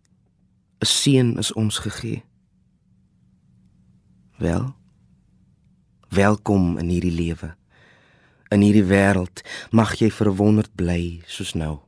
'n 0.79 0.85
Seun 0.85 1.37
is 1.37 1.53
ons 1.53 1.77
gegee. 1.77 2.23
Wel, 4.37 4.75
Welkom 6.09 6.77
in 6.77 6.87
hierdie 6.87 7.11
lewe. 7.11 7.49
In 8.47 8.61
hierdie 8.63 8.85
wêreld 8.87 9.41
mag 9.75 9.97
jy 9.99 10.07
verwonderd 10.07 10.71
bly 10.79 11.19
soos 11.27 11.51
nou. 11.51 11.86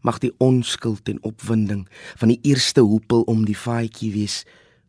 Mag 0.00 0.18
die 0.22 0.32
onskuld 0.38 1.08
en 1.08 1.22
opwinding 1.26 1.88
van 2.16 2.28
die 2.28 2.38
eerste 2.42 2.80
hoepel 2.80 3.22
om 3.22 3.44
die 3.44 3.58
vaatjie 3.58 4.12
wees 4.12 4.44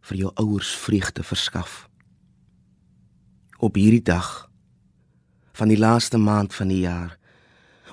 vir 0.10 0.18
jou 0.24 0.32
ouers 0.36 0.70
vreugde 0.76 1.24
verskaf. 1.24 1.88
Op 3.58 3.76
hierdie 3.76 4.04
dag 4.06 4.50
van 5.60 5.68
die 5.68 5.80
laaste 5.80 6.18
maand 6.18 6.54
van 6.56 6.70
die 6.72 6.84
jaar, 6.86 7.18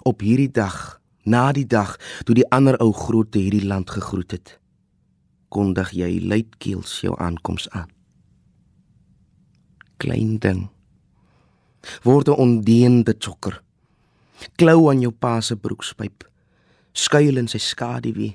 op 0.06 0.20
hierdie 0.23 0.52
dag, 0.52 1.00
na 1.26 1.50
die 1.52 1.66
dag 1.66 1.96
toe 2.25 2.37
die 2.38 2.46
ander 2.54 2.78
ou 2.78 2.92
grootte 2.94 3.40
hierdie 3.42 3.66
land 3.66 3.90
gegroet 3.90 4.37
het, 4.37 4.52
kondig 5.50 5.90
jy 5.96 6.20
luidkeels 6.23 7.00
jou 7.02 7.16
aankoms 7.18 7.66
aan. 7.75 7.90
Klein 9.96 10.38
ding 10.38 10.68
word 12.02 12.28
'n 12.28 12.38
ondeende 12.38 13.14
chokker. 13.18 13.62
Klou 14.56 14.90
aan 14.90 15.00
jou 15.00 15.12
pa 15.12 15.40
se 15.40 15.56
broekspyp 15.56 16.25
skuil 16.97 17.37
in 17.41 17.49
sy 17.50 17.61
skaduwee. 17.61 18.35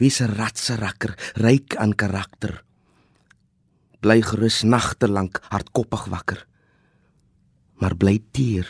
Wie 0.00 0.10
se 0.12 0.26
ratse 0.30 0.78
rakker, 0.80 1.12
ryk 1.44 1.76
aan 1.76 1.92
karakter. 1.92 2.62
Bly 4.00 4.22
gerus 4.24 4.62
nagte 4.64 5.10
lank 5.10 5.42
hardkoppig 5.52 6.06
wakker. 6.08 6.46
Maar 7.80 7.96
bly 8.00 8.16
teer. 8.32 8.68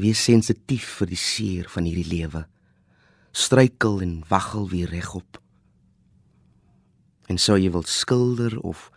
Wees 0.00 0.22
sensitief 0.24 0.86
vir 1.00 1.12
die 1.12 1.20
seer 1.20 1.68
van 1.70 1.84
hierdie 1.84 2.08
lewe. 2.08 2.46
Struikel 3.36 4.00
en 4.04 4.22
waggel 4.30 4.68
weer 4.72 4.88
regop. 4.88 5.40
En 7.28 7.40
sou 7.40 7.58
jy 7.60 7.70
wil 7.72 7.84
skilder 7.88 8.56
of 8.64 8.88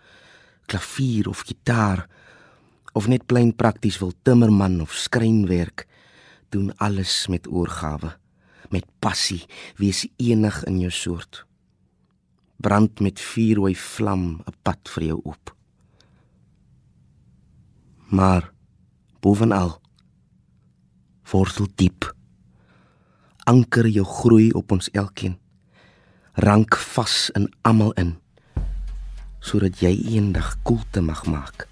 klavier 0.68 1.28
of 1.32 1.44
gitaar 1.48 2.06
of 2.98 3.08
net 3.08 3.28
plain 3.28 3.54
prakties 3.56 4.00
wil 4.02 4.14
timmerman 4.28 4.82
of 4.84 4.96
skrynwerk 4.96 5.86
doen 6.52 6.72
alles 6.84 7.28
met 7.32 7.48
oorgawe 7.48 8.16
met 8.72 8.86
passie, 9.00 9.46
wees 9.78 10.06
enig 10.18 10.64
in 10.66 10.80
jou 10.80 10.92
soort. 10.92 11.46
Brand 12.58 13.00
met 13.00 13.20
vuurrooi 13.20 13.76
vlam 13.76 14.42
'n 14.46 14.56
pad 14.64 14.90
vir 14.90 15.04
jou 15.04 15.20
oop. 15.24 15.56
Maar 18.10 18.52
bovenal 19.20 19.82
wortel 21.32 21.68
diep. 21.76 22.16
Anker 23.44 23.88
jou 23.88 24.06
groei 24.06 24.52
op 24.52 24.72
ons 24.72 24.90
elkeen. 24.92 25.38
Rank 26.34 26.76
vas 26.76 27.30
in 27.34 27.50
almal 27.62 27.92
in 27.92 28.18
sodat 29.40 29.80
jy 29.80 29.94
eendag 30.12 30.58
koelte 30.64 31.02
mag 31.02 31.26
maak 31.26 31.68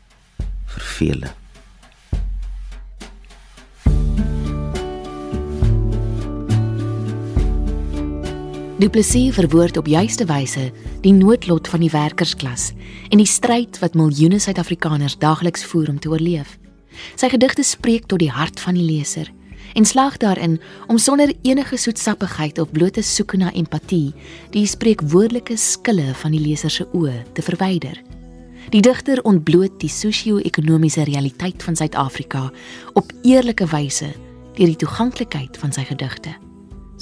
vir 0.65 0.83
vele. 0.97 1.44
Du 8.75 8.89
Plessis 8.89 9.31
verwoord 9.33 9.77
op 9.77 9.87
juiste 9.87 10.25
wyse 10.27 10.65
die 10.99 11.13
noodlot 11.15 11.67
van 11.71 11.79
die 11.79 11.89
werkersklas 11.93 12.73
en 13.07 13.21
die 13.21 13.29
stryd 13.29 13.77
wat 13.79 13.93
miljoene 13.95 14.35
Suid-Afrikaners 14.43 15.15
daagliks 15.21 15.63
voer 15.63 15.93
om 15.93 15.99
te 16.03 16.09
oorleef. 16.11 16.57
Sy 17.15 17.29
gedigte 17.31 17.63
spreek 17.63 18.09
tot 18.11 18.19
die 18.19 18.33
hart 18.35 18.59
van 18.59 18.75
die 18.75 18.83
leser 18.83 19.31
en 19.79 19.87
slaag 19.87 20.17
daarin 20.19 20.57
om 20.91 20.99
sonder 20.99 21.31
enige 21.47 21.79
soetsappigheid 21.79 22.59
of 22.59 22.73
blote 22.75 22.99
soeke 22.99 23.39
na 23.39 23.53
empatie 23.55 24.11
die 24.51 24.65
spreekwoordelike 24.67 25.55
skille 25.55 26.11
van 26.11 26.35
die 26.35 26.43
leser 26.43 26.73
se 26.75 26.83
oë 26.91 27.21
te 27.31 27.45
verwyder. 27.47 28.01
Die 28.75 28.83
digter 28.83 29.21
ontbloot 29.23 29.79
die 29.79 29.91
sosio-ekonomiese 29.91 31.07
realiteit 31.07 31.63
van 31.63 31.79
Suid-Afrika 31.79 32.49
op 32.99 33.15
eerlike 33.23 33.71
wyse 33.71 34.11
deur 34.59 34.67
die 34.67 34.83
toeganklikheid 34.83 35.55
van 35.63 35.71
sy 35.71 35.87
gedigte 35.87 36.35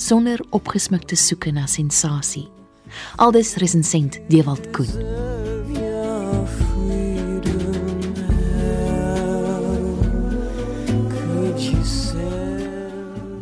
sonder 0.04 0.42
opgesmukte 0.52 1.16
soeke 1.16 1.52
na 1.56 1.64
sensasie. 1.68 2.50
Aldus 3.24 3.56
resensent 3.62 4.20
Dewald 4.28 4.68
Koen. 4.76 4.90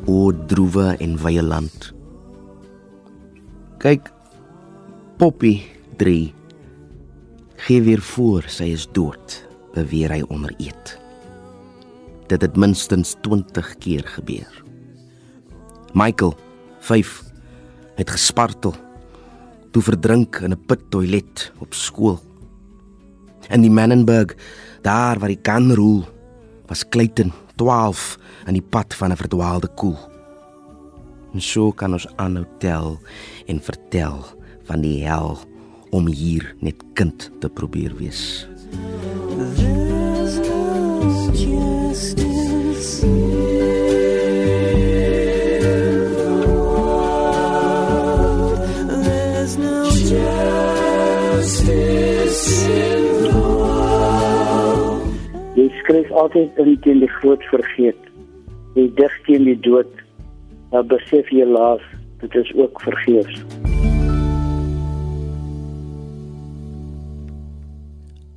O 0.06 0.32
droewe 0.48 0.92
en 1.02 1.18
wye 1.24 1.42
land. 1.42 1.90
Kyk 3.82 4.12
Poppy 5.18 5.56
3 5.98 6.34
gee 7.62 7.82
weer 7.86 8.02
voor 8.02 8.46
sy 8.50 8.72
is 8.76 8.88
dood, 8.94 9.40
beweer 9.74 10.14
hy 10.14 10.22
onder 10.30 10.54
eet. 10.62 10.96
Dit 12.30 12.46
het 12.46 12.58
minstens 12.58 13.16
20 13.26 13.76
keer 13.82 14.06
gebeur. 14.18 14.62
Michael 15.98 16.38
5 16.82 17.24
het 17.96 18.10
gespartel 18.10 18.76
toe 19.72 19.82
verdrink 19.82 20.42
in 20.42 20.52
'n 20.52 20.66
put 20.66 20.82
toilet 20.90 21.52
op 21.60 21.74
skool. 21.74 22.20
In 23.50 23.62
die 23.62 23.72
Mannenberg, 23.72 24.36
daar 24.82 25.20
waar 25.20 25.30
die 25.30 25.42
kan 25.42 25.74
roel, 25.74 26.06
was 26.68 26.88
Clayton 26.90 27.32
12 27.56 28.18
in 28.48 28.54
die 28.54 28.68
pad 28.70 28.94
van 28.94 29.12
'n 29.12 29.18
verdwaalde 29.18 29.68
koel. 29.68 29.98
En 31.34 31.42
so 31.42 31.72
kan 31.72 31.94
ons 31.94 32.08
aanhou 32.16 32.46
tel 32.60 33.00
en 33.46 33.62
vertel 33.62 34.26
van 34.64 34.82
die 34.82 35.04
hel 35.04 35.40
om 35.90 36.08
hier 36.08 36.56
net 36.60 36.84
kind 36.94 37.32
te 37.40 37.50
probeer 37.50 37.96
wees. 37.96 38.48
There's 39.38 40.01
skryf 55.92 56.12
altyd 56.12 56.58
in 56.62 56.78
teen 56.86 57.02
die 57.04 57.10
groot 57.20 57.44
vergeet. 57.52 58.00
Jy 58.78 58.88
dig 58.96 59.16
teen 59.26 59.44
die 59.50 59.58
dood. 59.60 59.92
Maar 60.72 60.86
besef 60.88 61.28
jy 61.36 61.44
laas, 61.44 61.84
dit 62.22 62.36
is 62.40 62.52
ook 62.56 62.80
vergeefs. 62.82 63.42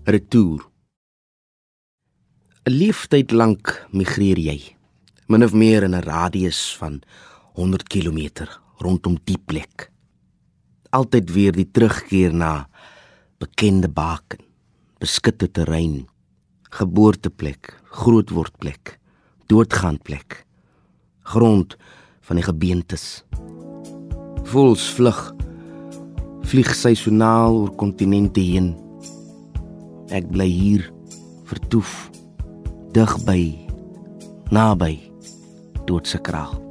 Retour. 0.05 0.67
'n 2.65 2.73
Leeftyd 2.73 3.31
lank 3.31 3.87
migreer 3.93 4.39
jy, 4.39 4.75
min 5.29 5.45
of 5.45 5.53
meer 5.53 5.83
in 5.85 5.95
'n 5.95 6.03
radius 6.03 6.77
van 6.81 7.03
100 7.55 7.89
km 7.89 8.49
rondom 8.79 9.17
die 9.25 9.39
plek. 9.39 9.91
Altyd 10.91 11.33
weer 11.33 11.53
die 11.53 11.71
terugkeer 11.71 12.35
na 12.35 12.69
bekende 13.45 13.91
baken, 13.93 14.41
beskutte 15.03 15.51
terrein 15.53 16.05
geboorteplek, 16.75 17.71
grootwordplek, 18.01 18.97
doodgaanplek, 19.47 20.41
grond 21.35 21.77
van 22.27 22.41
die 22.41 22.47
gebeentes. 22.47 23.05
Voels 24.51 24.89
vlug 24.97 25.21
vlieg 26.51 26.73
seisoonaal 26.77 27.61
oor 27.61 27.71
kontinente 27.79 28.43
heen. 28.43 28.73
Ek 30.11 30.27
bly 30.35 30.49
hier 30.51 30.91
vertoef 31.47 31.95
dig 32.97 33.17
by 33.29 33.41
naby 34.51 34.99
doodse 35.87 36.19
kraal. 36.27 36.64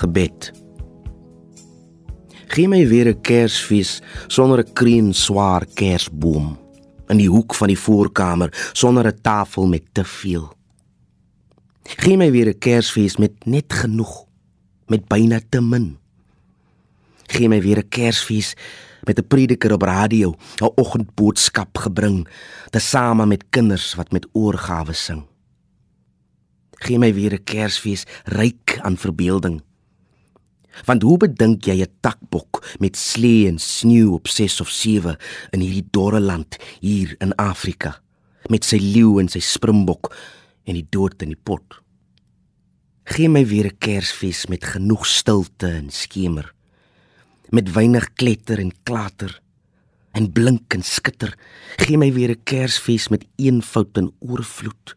Gebed 0.00 0.50
Gee 2.50 2.66
my 2.66 2.82
weer 2.82 3.06
'n 3.06 3.20
Kersfees 3.22 4.02
sonder 4.26 4.58
'n 4.58 4.72
kreun 4.72 5.14
swaar 5.14 5.64
Kersboom 5.74 6.58
in 7.06 7.18
die 7.18 7.30
hoek 7.30 7.54
van 7.54 7.68
die 7.68 7.78
voorkamer 7.78 8.50
sonder 8.72 9.06
'n 9.06 9.20
tafel 9.22 9.66
met 9.66 9.84
te 9.92 10.04
veel. 10.04 10.52
Gee 11.82 12.16
my 12.16 12.30
weer 12.30 12.48
'n 12.48 12.58
Kersfees 12.58 13.16
met 13.16 13.46
net 13.46 13.72
genoeg, 13.72 14.26
met 14.86 15.06
byna 15.06 15.40
te 15.48 15.60
min. 15.60 15.98
Gee 17.26 17.48
my 17.48 17.60
weer 17.60 17.78
'n 17.78 17.88
Kersfees 17.88 18.54
met 19.06 19.18
'n 19.18 19.26
prediker 19.26 19.72
op 19.72 19.82
radio, 19.82 20.34
'n 20.60 20.72
oggendboodskap 20.74 21.78
gebring, 21.78 22.28
tesame 22.70 23.26
met 23.26 23.44
kinders 23.50 23.94
wat 23.94 24.12
met 24.12 24.26
oorgawe 24.32 24.92
sing. 24.92 25.22
Gee 26.82 26.98
my 26.98 27.14
weer 27.14 27.32
'n 27.32 27.44
Kersfees 27.44 28.04
ryk 28.24 28.78
aan 28.82 28.96
verbeelding 28.96 29.62
Want 30.84 31.02
hoe 31.02 31.16
bedink 31.16 31.64
jy 31.64 31.82
'n 31.82 31.92
takbok 32.00 32.76
met 32.78 32.96
slee 32.96 33.48
en 33.48 33.58
sneeu 33.58 34.12
op 34.12 34.28
6 34.28 34.60
of 34.60 34.68
7 34.68 35.16
in 35.50 35.60
hierdie 35.60 35.88
dorre 35.90 36.20
land 36.20 36.56
hier 36.80 37.14
in 37.18 37.34
Afrika 37.34 38.00
met 38.48 38.64
sy 38.64 38.76
leeu 38.76 39.18
en 39.20 39.28
sy 39.28 39.40
springbok 39.40 40.16
en 40.64 40.74
die 40.74 40.86
dood 40.90 41.22
in 41.22 41.28
die 41.28 41.42
pot? 41.42 41.82
Gee 43.04 43.28
my 43.28 43.46
weer 43.46 43.66
'n 43.66 43.78
Kersfees 43.78 44.46
met 44.46 44.64
genoeg 44.64 45.06
stilte 45.06 45.66
en 45.66 45.90
skemer 45.90 46.54
met 47.50 47.72
weinig 47.72 48.12
kletter 48.14 48.58
en 48.58 48.72
klater 48.82 49.40
en 50.10 50.32
blink 50.32 50.74
en 50.74 50.82
skitter. 50.82 51.34
Gee 51.76 51.98
my 51.98 52.12
weer 52.12 52.30
'n 52.30 52.42
Kersfees 52.44 53.08
met 53.08 53.26
eenvoud 53.36 53.96
en 53.96 54.12
oorvloed. 54.18 54.96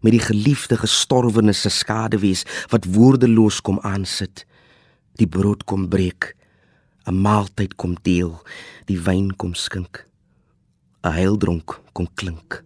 Met 0.00 0.12
die 0.12 0.20
geliefde 0.20 0.76
gestorwenes 0.76 1.60
se 1.60 1.68
skaduwees 1.68 2.44
wat 2.68 2.84
woordeloos 2.84 3.60
kom 3.60 3.80
aansit. 3.80 4.46
Die 5.18 5.26
brood 5.26 5.64
kom 5.66 5.88
breek. 5.90 6.36
'n 7.08 7.14
Maaltyd 7.24 7.74
kom 7.74 7.96
deel. 8.02 8.36
Die 8.86 9.00
wyn 9.02 9.32
kom 9.36 9.54
skink. 9.54 10.06
'n 11.02 11.12
Heildronk 11.12 11.80
kom 11.92 12.06
klink. 12.14 12.62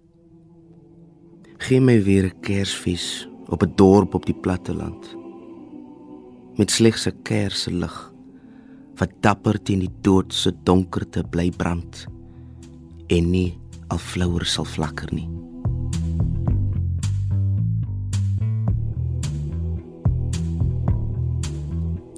Gee 1.59 1.81
my 1.81 2.03
weer 2.05 2.27
'n 2.27 2.41
Kersfees 2.41 3.29
op 3.49 3.63
'n 3.63 3.73
dorp 3.77 4.15
op 4.15 4.27
die 4.27 4.41
platte 4.45 4.75
land. 4.75 5.17
Met 6.59 6.71
slegs 6.71 7.07
'n 7.07 7.23
kersse 7.23 7.71
lig 7.71 8.13
wat 8.99 9.11
dapper 9.21 9.63
teen 9.63 9.79
die 9.79 9.95
dood 10.01 10.35
se 10.35 10.53
donkerte 10.65 11.25
bly 11.25 11.51
brand 11.51 12.07
en 13.09 13.31
nie 13.31 13.59
al 13.89 13.99
flouer 13.99 14.45
sal 14.45 14.65
flakker 14.65 15.09
nie. 15.15 15.52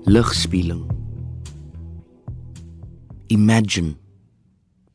Ligspieeling. 0.06 0.84
Imagine 3.26 3.96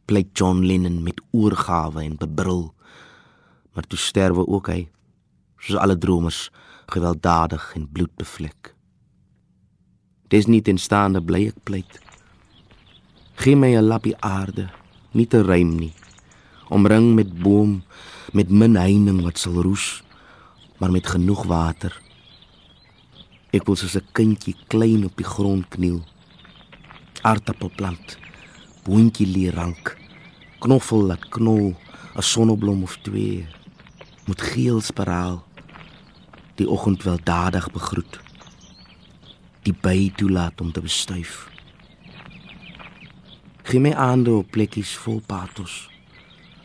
play 0.06 0.30
John 0.34 0.62
Lennon 0.62 1.04
met 1.04 1.22
oorgawe 1.32 2.04
en 2.04 2.18
bebrul. 2.18 2.74
Maar 3.74 3.88
toe 3.90 3.98
sterwe 3.98 4.46
ook 4.48 4.68
hy, 4.70 4.84
soos 5.58 5.80
alle 5.82 5.98
dromers, 5.98 6.52
gewelddadig 6.94 7.72
en 7.74 7.88
bloedbevlek. 7.90 8.76
Dis 10.30 10.46
nie 10.46 10.62
ten 10.62 10.78
staande 10.78 11.24
bly 11.26 11.48
ek 11.50 11.58
pleit. 11.66 11.98
Gee 13.42 13.58
my 13.58 13.74
'n 13.74 13.90
lappie 13.90 14.14
aarde, 14.22 14.70
nie 15.18 15.26
te 15.26 15.42
ruim 15.42 15.74
nie. 15.80 15.94
Omring 16.70 17.16
met 17.16 17.34
boom, 17.42 17.82
met 18.34 18.50
min 18.50 18.76
heining 18.78 19.24
wat 19.26 19.38
sal 19.38 19.58
roes, 19.62 20.04
maar 20.78 20.92
met 20.92 21.08
genoeg 21.08 21.44
water. 21.50 21.98
Ek 23.52 23.66
wil 23.66 23.76
soos 23.76 23.96
'n 23.98 24.08
kindjie 24.14 24.56
klein 24.68 25.06
op 25.06 25.16
die 25.18 25.26
grond 25.26 25.68
kniel. 25.70 26.04
Aardappelplant, 27.22 28.18
boontjie 28.84 29.28
lê 29.28 29.50
rank, 29.50 29.98
knoffel 30.60 31.02
laat 31.10 31.30
knol, 31.30 31.76
'n 32.16 32.22
sonneblom 32.22 32.84
of 32.84 32.98
twee, 33.02 33.48
moet 34.26 34.42
geel 34.42 34.82
spiraal. 34.82 35.44
Die 36.56 36.70
oggend 36.70 37.04
wel 37.04 37.20
dadig 37.24 37.72
begroet 37.72 38.20
die 39.70 39.76
by 39.76 40.10
toelaat 40.18 40.62
om 40.64 40.72
te 40.74 40.82
bestuif. 40.82 41.48
Gee 43.68 43.82
my 43.84 43.94
aande 43.94 44.34
op 44.40 44.52
plekkies 44.56 44.96
vol 45.04 45.20
patos, 45.28 45.90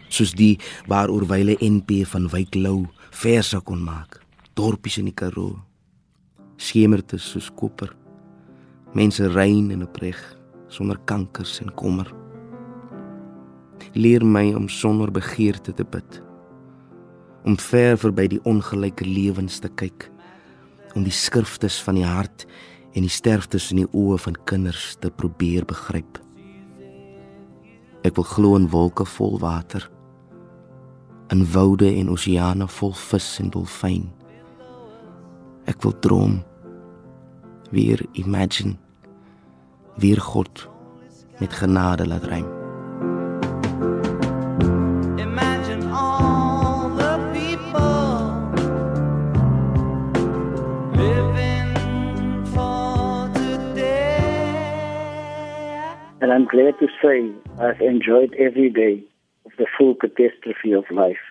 soos 0.08 0.32
die 0.38 0.56
waar 0.88 1.12
oorwyle 1.12 1.58
NP 1.60 2.04
van 2.08 2.30
Wyklou 2.32 2.86
verse 3.10 3.60
kon 3.66 3.82
maak, 3.84 4.20
dorpies 4.56 5.00
in 5.02 5.10
die 5.10 5.16
Karoo, 5.16 5.58
skemertes 6.64 7.26
soos 7.34 7.50
koper, 7.52 7.92
mense 8.96 9.26
rein 9.34 9.70
en 9.74 9.84
opreg 9.86 10.20
sonder 10.72 10.98
kankers 11.06 11.60
en 11.62 11.70
kommer. 11.76 12.08
Leer 13.94 14.24
my 14.26 14.48
om 14.56 14.68
sonder 14.68 15.12
begeerte 15.14 15.74
te 15.76 15.84
bid, 15.84 16.20
om 17.44 17.58
ver 17.60 17.98
verby 18.00 18.26
die 18.32 18.42
ongelyke 18.48 19.06
lewens 19.06 19.60
te 19.62 19.68
kyk, 19.68 20.08
om 20.94 21.04
die 21.06 21.14
skriftes 21.14 21.76
van 21.84 21.98
die 21.98 22.06
hart 22.06 22.46
en 22.94 23.04
die 23.04 23.12
sterftes 23.12 23.70
in 23.74 23.82
die 23.82 23.90
oë 23.90 24.18
van 24.22 24.38
kinders 24.48 24.94
te 25.02 25.10
probeer 25.10 25.66
begryp. 25.68 26.20
Ek 28.04 28.16
wil 28.18 28.26
glo 28.28 28.56
in 28.58 28.68
wolke 28.72 29.06
vol 29.16 29.38
water, 29.42 29.86
in 31.32 31.44
woude 31.54 31.88
en 31.88 32.10
oseane 32.12 32.66
vol 32.78 32.92
vis 33.10 33.28
en 33.42 33.50
dolfyn. 33.54 34.04
Ek 35.70 35.80
wil 35.82 35.94
droom, 36.04 36.42
weer 37.74 38.00
imagine, 38.12 38.76
weer 39.96 40.20
God 40.20 40.68
met 41.38 41.52
genade 41.52 42.06
laat 42.06 42.24
reim. 42.24 42.62
And 56.20 56.32
I'm 56.32 56.46
glad 56.46 56.78
to 56.78 56.88
say 57.02 57.30
I've 57.58 57.80
enjoyed 57.80 58.34
every 58.34 58.70
day 58.70 59.02
of 59.44 59.52
the 59.58 59.66
full 59.76 59.94
catastrophe 59.94 60.72
of 60.72 60.84
life. 60.90 61.24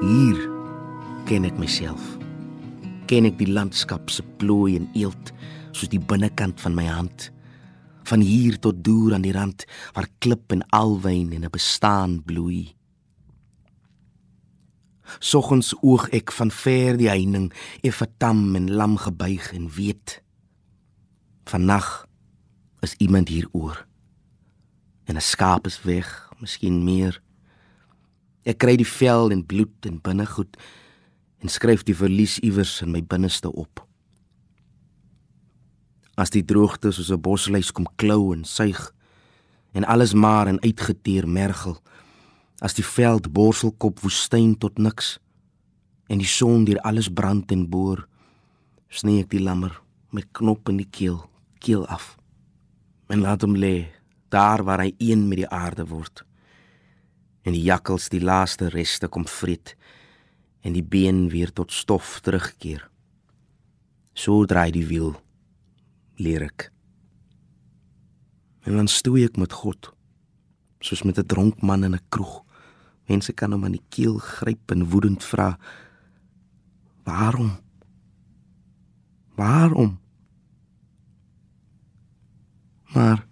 Hier 0.00 0.53
ken 1.24 1.46
ek 1.48 1.56
myself. 1.56 2.02
Ken 3.08 3.24
ek 3.28 3.38
die 3.40 3.48
landskap 3.48 4.10
se 4.12 4.24
plooi 4.40 4.76
en 4.76 4.88
eelt 4.96 5.32
soos 5.72 5.88
die 5.92 6.00
binnekant 6.00 6.60
van 6.60 6.76
my 6.76 6.84
hand. 6.88 7.30
Van 8.04 8.20
hier 8.20 8.58
tot 8.60 8.82
deur 8.84 9.14
aan 9.16 9.24
die 9.24 9.32
rand 9.32 9.64
waar 9.96 10.08
klip 10.24 10.52
en 10.52 10.64
alwyn 10.76 11.32
en 11.32 11.44
'n 11.44 11.50
bestaan 11.52 12.22
bloei. 12.22 12.74
Soggens 15.20 15.74
oog 15.80 16.08
ek 16.12 16.32
van 16.32 16.50
ver 16.50 16.96
die 16.96 17.08
heining, 17.08 17.52
effe 17.82 18.06
tam 18.18 18.54
en 18.56 18.70
lam 18.70 18.96
gebuig 18.96 19.52
en 19.52 19.68
weet 19.68 20.22
Vannag 21.44 22.06
is 22.80 22.94
iemand 22.98 23.28
hier 23.28 23.48
oor. 23.52 23.86
En 25.04 25.16
'n 25.16 25.20
skaap 25.20 25.66
is 25.66 25.82
weg, 25.82 26.30
miskien 26.40 26.84
meer. 26.84 27.20
Ek 28.44 28.58
kry 28.58 28.76
die 28.76 28.88
vel 28.88 29.30
en 29.30 29.46
bloed 29.46 29.86
en 29.86 30.00
binnegoed 30.00 30.56
en 31.44 31.52
skryf 31.52 31.82
die 31.84 31.96
verlies 31.96 32.38
iewers 32.40 32.78
in 32.80 32.94
my 32.94 33.02
binneste 33.04 33.50
op. 33.52 33.82
As 36.16 36.32
die 36.32 36.44
droogte 36.46 36.92
soos 36.92 37.10
'n 37.12 37.20
bosluis 37.20 37.70
kom 37.70 37.86
klou 37.96 38.32
en 38.32 38.44
suig 38.44 38.94
en 39.74 39.84
alles 39.84 40.14
maar 40.14 40.46
en 40.46 40.62
uitgeteer 40.62 41.28
mergel, 41.28 41.76
as 42.60 42.74
die 42.74 42.84
veld 42.84 43.32
borselkop 43.32 44.00
woestyn 44.00 44.56
tot 44.58 44.78
niks 44.78 45.18
en 46.08 46.18
die 46.18 46.26
son 46.26 46.64
deur 46.64 46.80
alles 46.80 47.08
brand 47.08 47.52
en 47.52 47.68
boor, 47.68 48.08
sny 48.88 49.20
ek 49.20 49.30
die 49.30 49.42
lammer 49.42 49.82
met 50.10 50.32
knop 50.32 50.68
in 50.68 50.76
die 50.76 50.90
keel 50.90 51.28
keel 51.58 51.86
af. 51.86 52.16
En 53.08 53.20
laat 53.20 53.42
hom 53.42 53.56
lê 53.56 53.88
daar 54.28 54.64
waar 54.64 54.80
hy 54.80 54.94
een 54.98 55.28
met 55.28 55.38
die 55.38 55.48
aarde 55.48 55.86
word. 55.86 56.24
En 57.42 57.52
die 57.52 57.62
jakkals 57.62 58.08
die 58.08 58.20
laaste 58.20 58.68
reste 58.68 59.08
kom 59.08 59.26
vreet 59.26 59.76
en 60.64 60.72
die 60.72 60.84
been 60.84 61.28
weer 61.28 61.52
tot 61.52 61.72
stof 61.72 62.20
terugkeer. 62.24 62.88
So 64.16 64.46
draai 64.48 64.70
die 64.72 64.86
wiel 64.88 65.12
leer 66.16 66.46
ek. 66.48 66.70
En 68.64 68.78
dan 68.80 68.88
stoei 68.88 69.26
ek 69.28 69.36
met 69.36 69.52
God 69.52 69.92
soos 70.84 71.02
met 71.02 71.18
'n 71.18 71.26
dronk 71.26 71.62
man 71.62 71.84
in 71.84 71.94
'n 71.94 72.06
kroeg. 72.08 72.44
Mense 73.08 73.32
kan 73.32 73.52
hom 73.52 73.64
aan 73.64 73.76
die 73.76 73.88
keel 73.88 74.18
gryp 74.18 74.70
en 74.70 74.88
woedend 74.90 75.24
vra: 75.24 75.58
"Waarom? 77.04 77.58
Waarom?" 79.36 80.00
Maar 82.94 83.26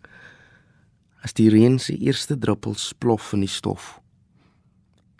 as 1.22 1.32
die 1.32 1.50
reën 1.50 1.78
se 1.78 1.96
eerste 1.96 2.38
druppels 2.38 2.92
plof 2.92 3.32
in 3.32 3.40
die 3.40 3.48
stof 3.48 4.01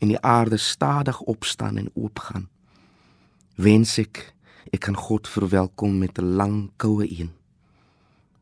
en 0.02 0.10
die 0.10 0.20
aarde 0.20 0.58
stadig 0.58 1.20
opstaan 1.30 1.78
en 1.78 1.90
oopgaan, 1.94 2.48
wens 3.54 3.94
ek 4.02 4.28
ek 4.72 4.86
kan 4.86 4.96
God 4.96 5.28
verwelkom 5.28 5.98
met 5.98 6.18
'n 6.18 6.34
lang 6.40 6.70
koue 6.76 7.06
een. 7.06 7.30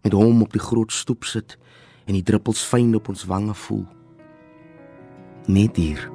Met 0.03 0.13
hom 0.13 0.43
op 0.43 0.53
die 0.53 0.63
groot 0.63 0.93
stoep 0.93 1.25
sit 1.25 1.59
en 2.07 2.15
die 2.15 2.23
druppels 2.23 2.63
fyn 2.65 2.95
op 2.95 3.09
ons 3.09 3.25
wange 3.25 3.55
voel. 3.55 3.87
Net 5.47 5.77
hier. 5.77 6.11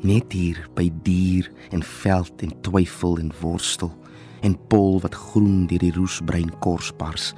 Net 0.00 0.32
hier 0.32 0.68
by 0.74 0.92
dier 1.02 1.50
en 1.70 1.82
veld 1.82 2.42
en 2.42 2.60
twyfel 2.60 3.18
en 3.18 3.32
worstel 3.40 3.92
en 4.40 4.66
pol 4.66 5.00
wat 5.00 5.14
groen 5.14 5.66
deur 5.66 5.78
die 5.78 5.92
roesbrein 5.92 6.58
korspars 6.58 7.34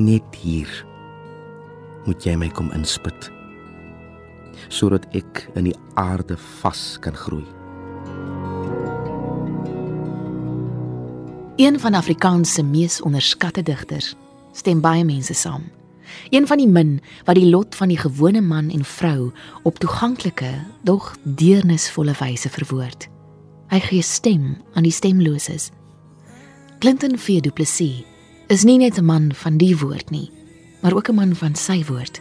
net 0.00 0.36
hier 0.40 0.70
moet 2.06 2.24
jy 2.24 2.36
my 2.40 2.48
kom 2.56 2.70
inspit 2.76 3.28
sodat 4.68 5.06
ek 5.10 5.48
in 5.54 5.64
die 5.64 5.76
aarde 5.94 6.36
vas 6.60 6.98
kan 7.00 7.14
groei. 7.14 7.46
Een 11.60 11.80
van 11.80 11.94
Afrikaans 11.94 12.54
se 12.54 12.62
mees 12.62 13.00
onderskatte 13.00 13.62
digters 13.62 14.14
stem 14.52 14.80
baie 14.80 15.04
mense 15.04 15.34
saam. 15.34 15.66
Een 16.30 16.46
van 16.46 16.58
die 16.58 16.68
min 16.68 17.00
wat 17.24 17.36
die 17.38 17.46
lot 17.46 17.74
van 17.74 17.88
die 17.88 17.98
gewone 17.98 18.40
man 18.40 18.70
en 18.70 18.84
vrou 18.84 19.30
op 19.62 19.78
toeganklike, 19.78 20.50
dog 20.82 21.16
deernisvolle 21.22 22.14
wyse 22.18 22.48
verwoord. 22.48 23.08
Hy 23.70 23.80
gee 23.80 24.02
stem 24.02 24.56
aan 24.74 24.82
die 24.82 24.94
stemloses. 24.94 25.70
Clinton 26.80 27.18
V. 27.18 27.40
Du 27.40 27.50
Plessis 27.50 28.02
is 28.48 28.64
nie 28.64 28.78
net 28.78 28.98
'n 28.98 29.04
man 29.04 29.32
van 29.34 29.56
die 29.56 29.76
woord 29.78 30.10
nie, 30.10 30.30
maar 30.82 30.94
ook 30.94 31.08
'n 31.08 31.14
man 31.14 31.34
van 31.34 31.54
sy 31.54 31.84
woord. 31.84 32.20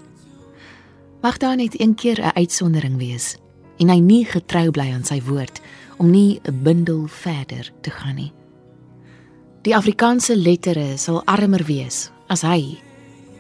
Mag 1.21 1.37
daar 1.37 1.55
net 1.55 1.79
een 1.79 1.95
keer 1.95 2.19
'n 2.21 2.35
uitsondering 2.35 2.97
wees 2.97 3.35
en 3.77 3.89
hy 3.89 3.99
nie 3.99 4.25
getrou 4.25 4.71
bly 4.71 4.91
aan 4.91 5.03
sy 5.03 5.21
woord 5.21 5.61
om 5.97 6.09
nie 6.09 6.39
'n 6.43 6.63
bindel 6.63 7.07
verder 7.07 7.71
te 7.81 7.89
gaan 7.89 8.15
nie. 8.15 8.31
Die 9.61 9.75
Afrikaanse 9.75 10.37
lettere 10.37 10.97
sal 10.97 11.25
armer 11.25 11.63
wees 11.65 12.11
as 12.27 12.41
hy 12.41 12.77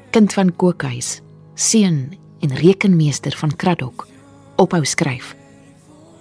kind 0.09 0.33
van 0.33 0.55
Kokhuis, 0.55 1.21
seun 1.53 2.17
en 2.39 2.55
rekenmeester 2.55 3.35
van 3.37 3.55
Kraddock 3.55 4.07
ophou 4.55 4.85
skryf. 4.85 5.35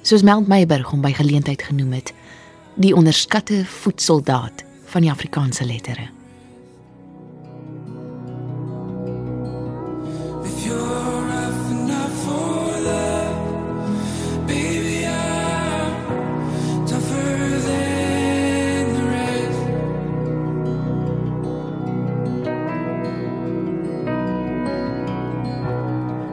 Soos 0.03 0.23
Mount 0.23 0.49
Meyburg 0.49 0.91
hom 0.91 1.01
by 1.01 1.13
geleentheid 1.13 1.63
genoem 1.63 1.93
het, 1.93 2.15
die 2.75 2.95
onderskatte 2.95 3.65
voetsoldaat 3.65 4.65
van 4.85 5.01
die 5.01 5.11
Afrikaanse 5.11 5.65
lettere. 5.65 6.18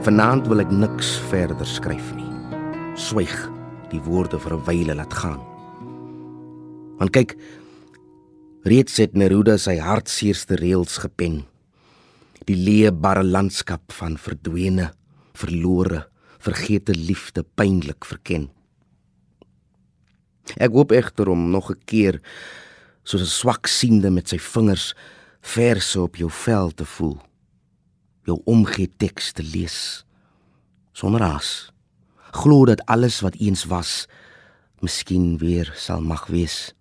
Vanaand 0.06 0.46
wil 0.46 0.62
ek 0.62 0.70
niks 0.70 1.16
verder 1.32 1.66
skryf 1.66 2.12
nie. 2.14 2.28
Swyg, 2.94 3.32
die 3.90 3.98
woorde 4.06 4.38
vir 4.38 4.54
'n 4.54 4.66
wyle 4.68 4.96
laat 5.00 5.14
gaan. 5.18 5.42
Want 7.00 7.10
kyk, 7.10 7.34
reeds 8.70 9.02
het 9.02 9.18
Neruda 9.18 9.58
sy 9.58 9.80
hartseerste 9.82 10.62
reëls 10.62 11.02
gepen. 11.02 11.48
Die 12.46 12.56
leebare 12.56 13.24
landskap 13.24 13.92
van 13.98 14.18
verdwene, 14.18 14.94
verlore, 15.34 16.06
vergete 16.38 16.94
liefde 16.94 17.44
pynlik 17.56 18.06
verken. 18.06 18.52
Ek 20.58 20.70
hoop 20.70 20.92
egter 20.92 21.30
om 21.30 21.50
nog 21.50 21.72
'n 21.72 21.82
keer 21.86 22.22
soos 23.04 23.22
'n 23.22 23.38
swak 23.42 23.66
siende 23.66 24.12
met 24.12 24.30
sy 24.30 24.38
vingers 24.38 24.94
verse 25.42 26.00
op 26.00 26.16
jou 26.16 26.30
vel 26.30 26.70
te 26.70 26.86
voel 26.86 27.18
jou 28.26 28.42
omgee 28.50 28.90
teks 28.98 29.32
te 29.38 29.46
lees 29.46 30.06
sonder 30.96 31.22
haas. 31.22 31.72
Glo 32.32 32.66
dat 32.66 32.84
alles 32.86 33.20
wat 33.20 33.36
eens 33.36 33.66
was, 33.68 34.08
miskien 34.80 35.38
weer 35.38 35.72
sal 35.76 36.02
mag 36.02 36.28
wees. 36.32 36.72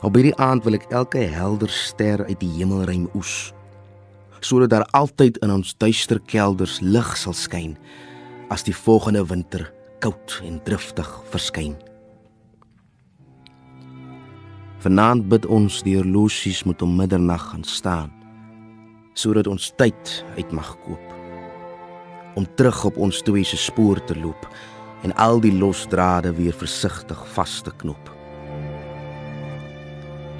Op 0.00 0.14
hierdie 0.16 0.36
aand 0.40 0.64
wil 0.64 0.78
ek 0.78 0.86
elke 0.94 1.24
helder 1.34 1.70
ster 1.70 2.22
uit 2.24 2.38
die 2.40 2.52
hemelruim 2.54 3.08
oes, 3.18 3.50
sodat 4.40 4.72
daar 4.72 4.86
altyd 4.96 5.40
in 5.44 5.52
ons 5.52 5.74
duister 5.76 6.22
kelders 6.30 6.78
lig 6.80 7.10
sal 7.18 7.36
skyn 7.36 7.76
as 8.50 8.64
die 8.66 8.74
volgende 8.74 9.26
winter 9.26 9.66
koud 10.00 10.38
en 10.46 10.62
driftig 10.64 11.10
verskyn. 11.34 11.76
Vanaand 14.80 15.26
bid 15.28 15.44
ons 15.44 15.82
die 15.84 15.98
horlosies 15.98 16.62
moet 16.64 16.80
om 16.82 16.96
middernag 16.96 17.50
gaan 17.50 17.66
staan 17.68 18.19
sodat 19.20 19.50
ons 19.50 19.72
tyd 19.76 20.14
uit 20.38 20.52
mag 20.56 20.72
koop. 20.86 21.16
Om 22.38 22.46
terug 22.56 22.84
op 22.88 22.96
ons 22.96 23.22
twee 23.26 23.44
se 23.44 23.58
spoor 23.60 24.00
te 24.08 24.16
loop 24.16 24.48
en 25.02 25.14
al 25.16 25.40
die 25.40 25.52
losdrade 25.52 26.32
weer 26.36 26.56
versigtig 26.56 27.20
vas 27.34 27.60
te 27.64 27.72
knoop 27.82 28.16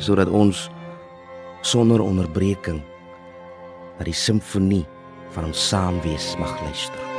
sodat 0.01 0.33
ons 0.33 0.69
sonder 1.61 2.01
onderbreking 2.01 2.81
na 3.99 4.09
die 4.09 4.17
simfonie 4.17 4.87
van 5.37 5.51
ons 5.53 5.69
saamwees 5.69 6.33
mag 6.41 6.57
luister 6.65 7.10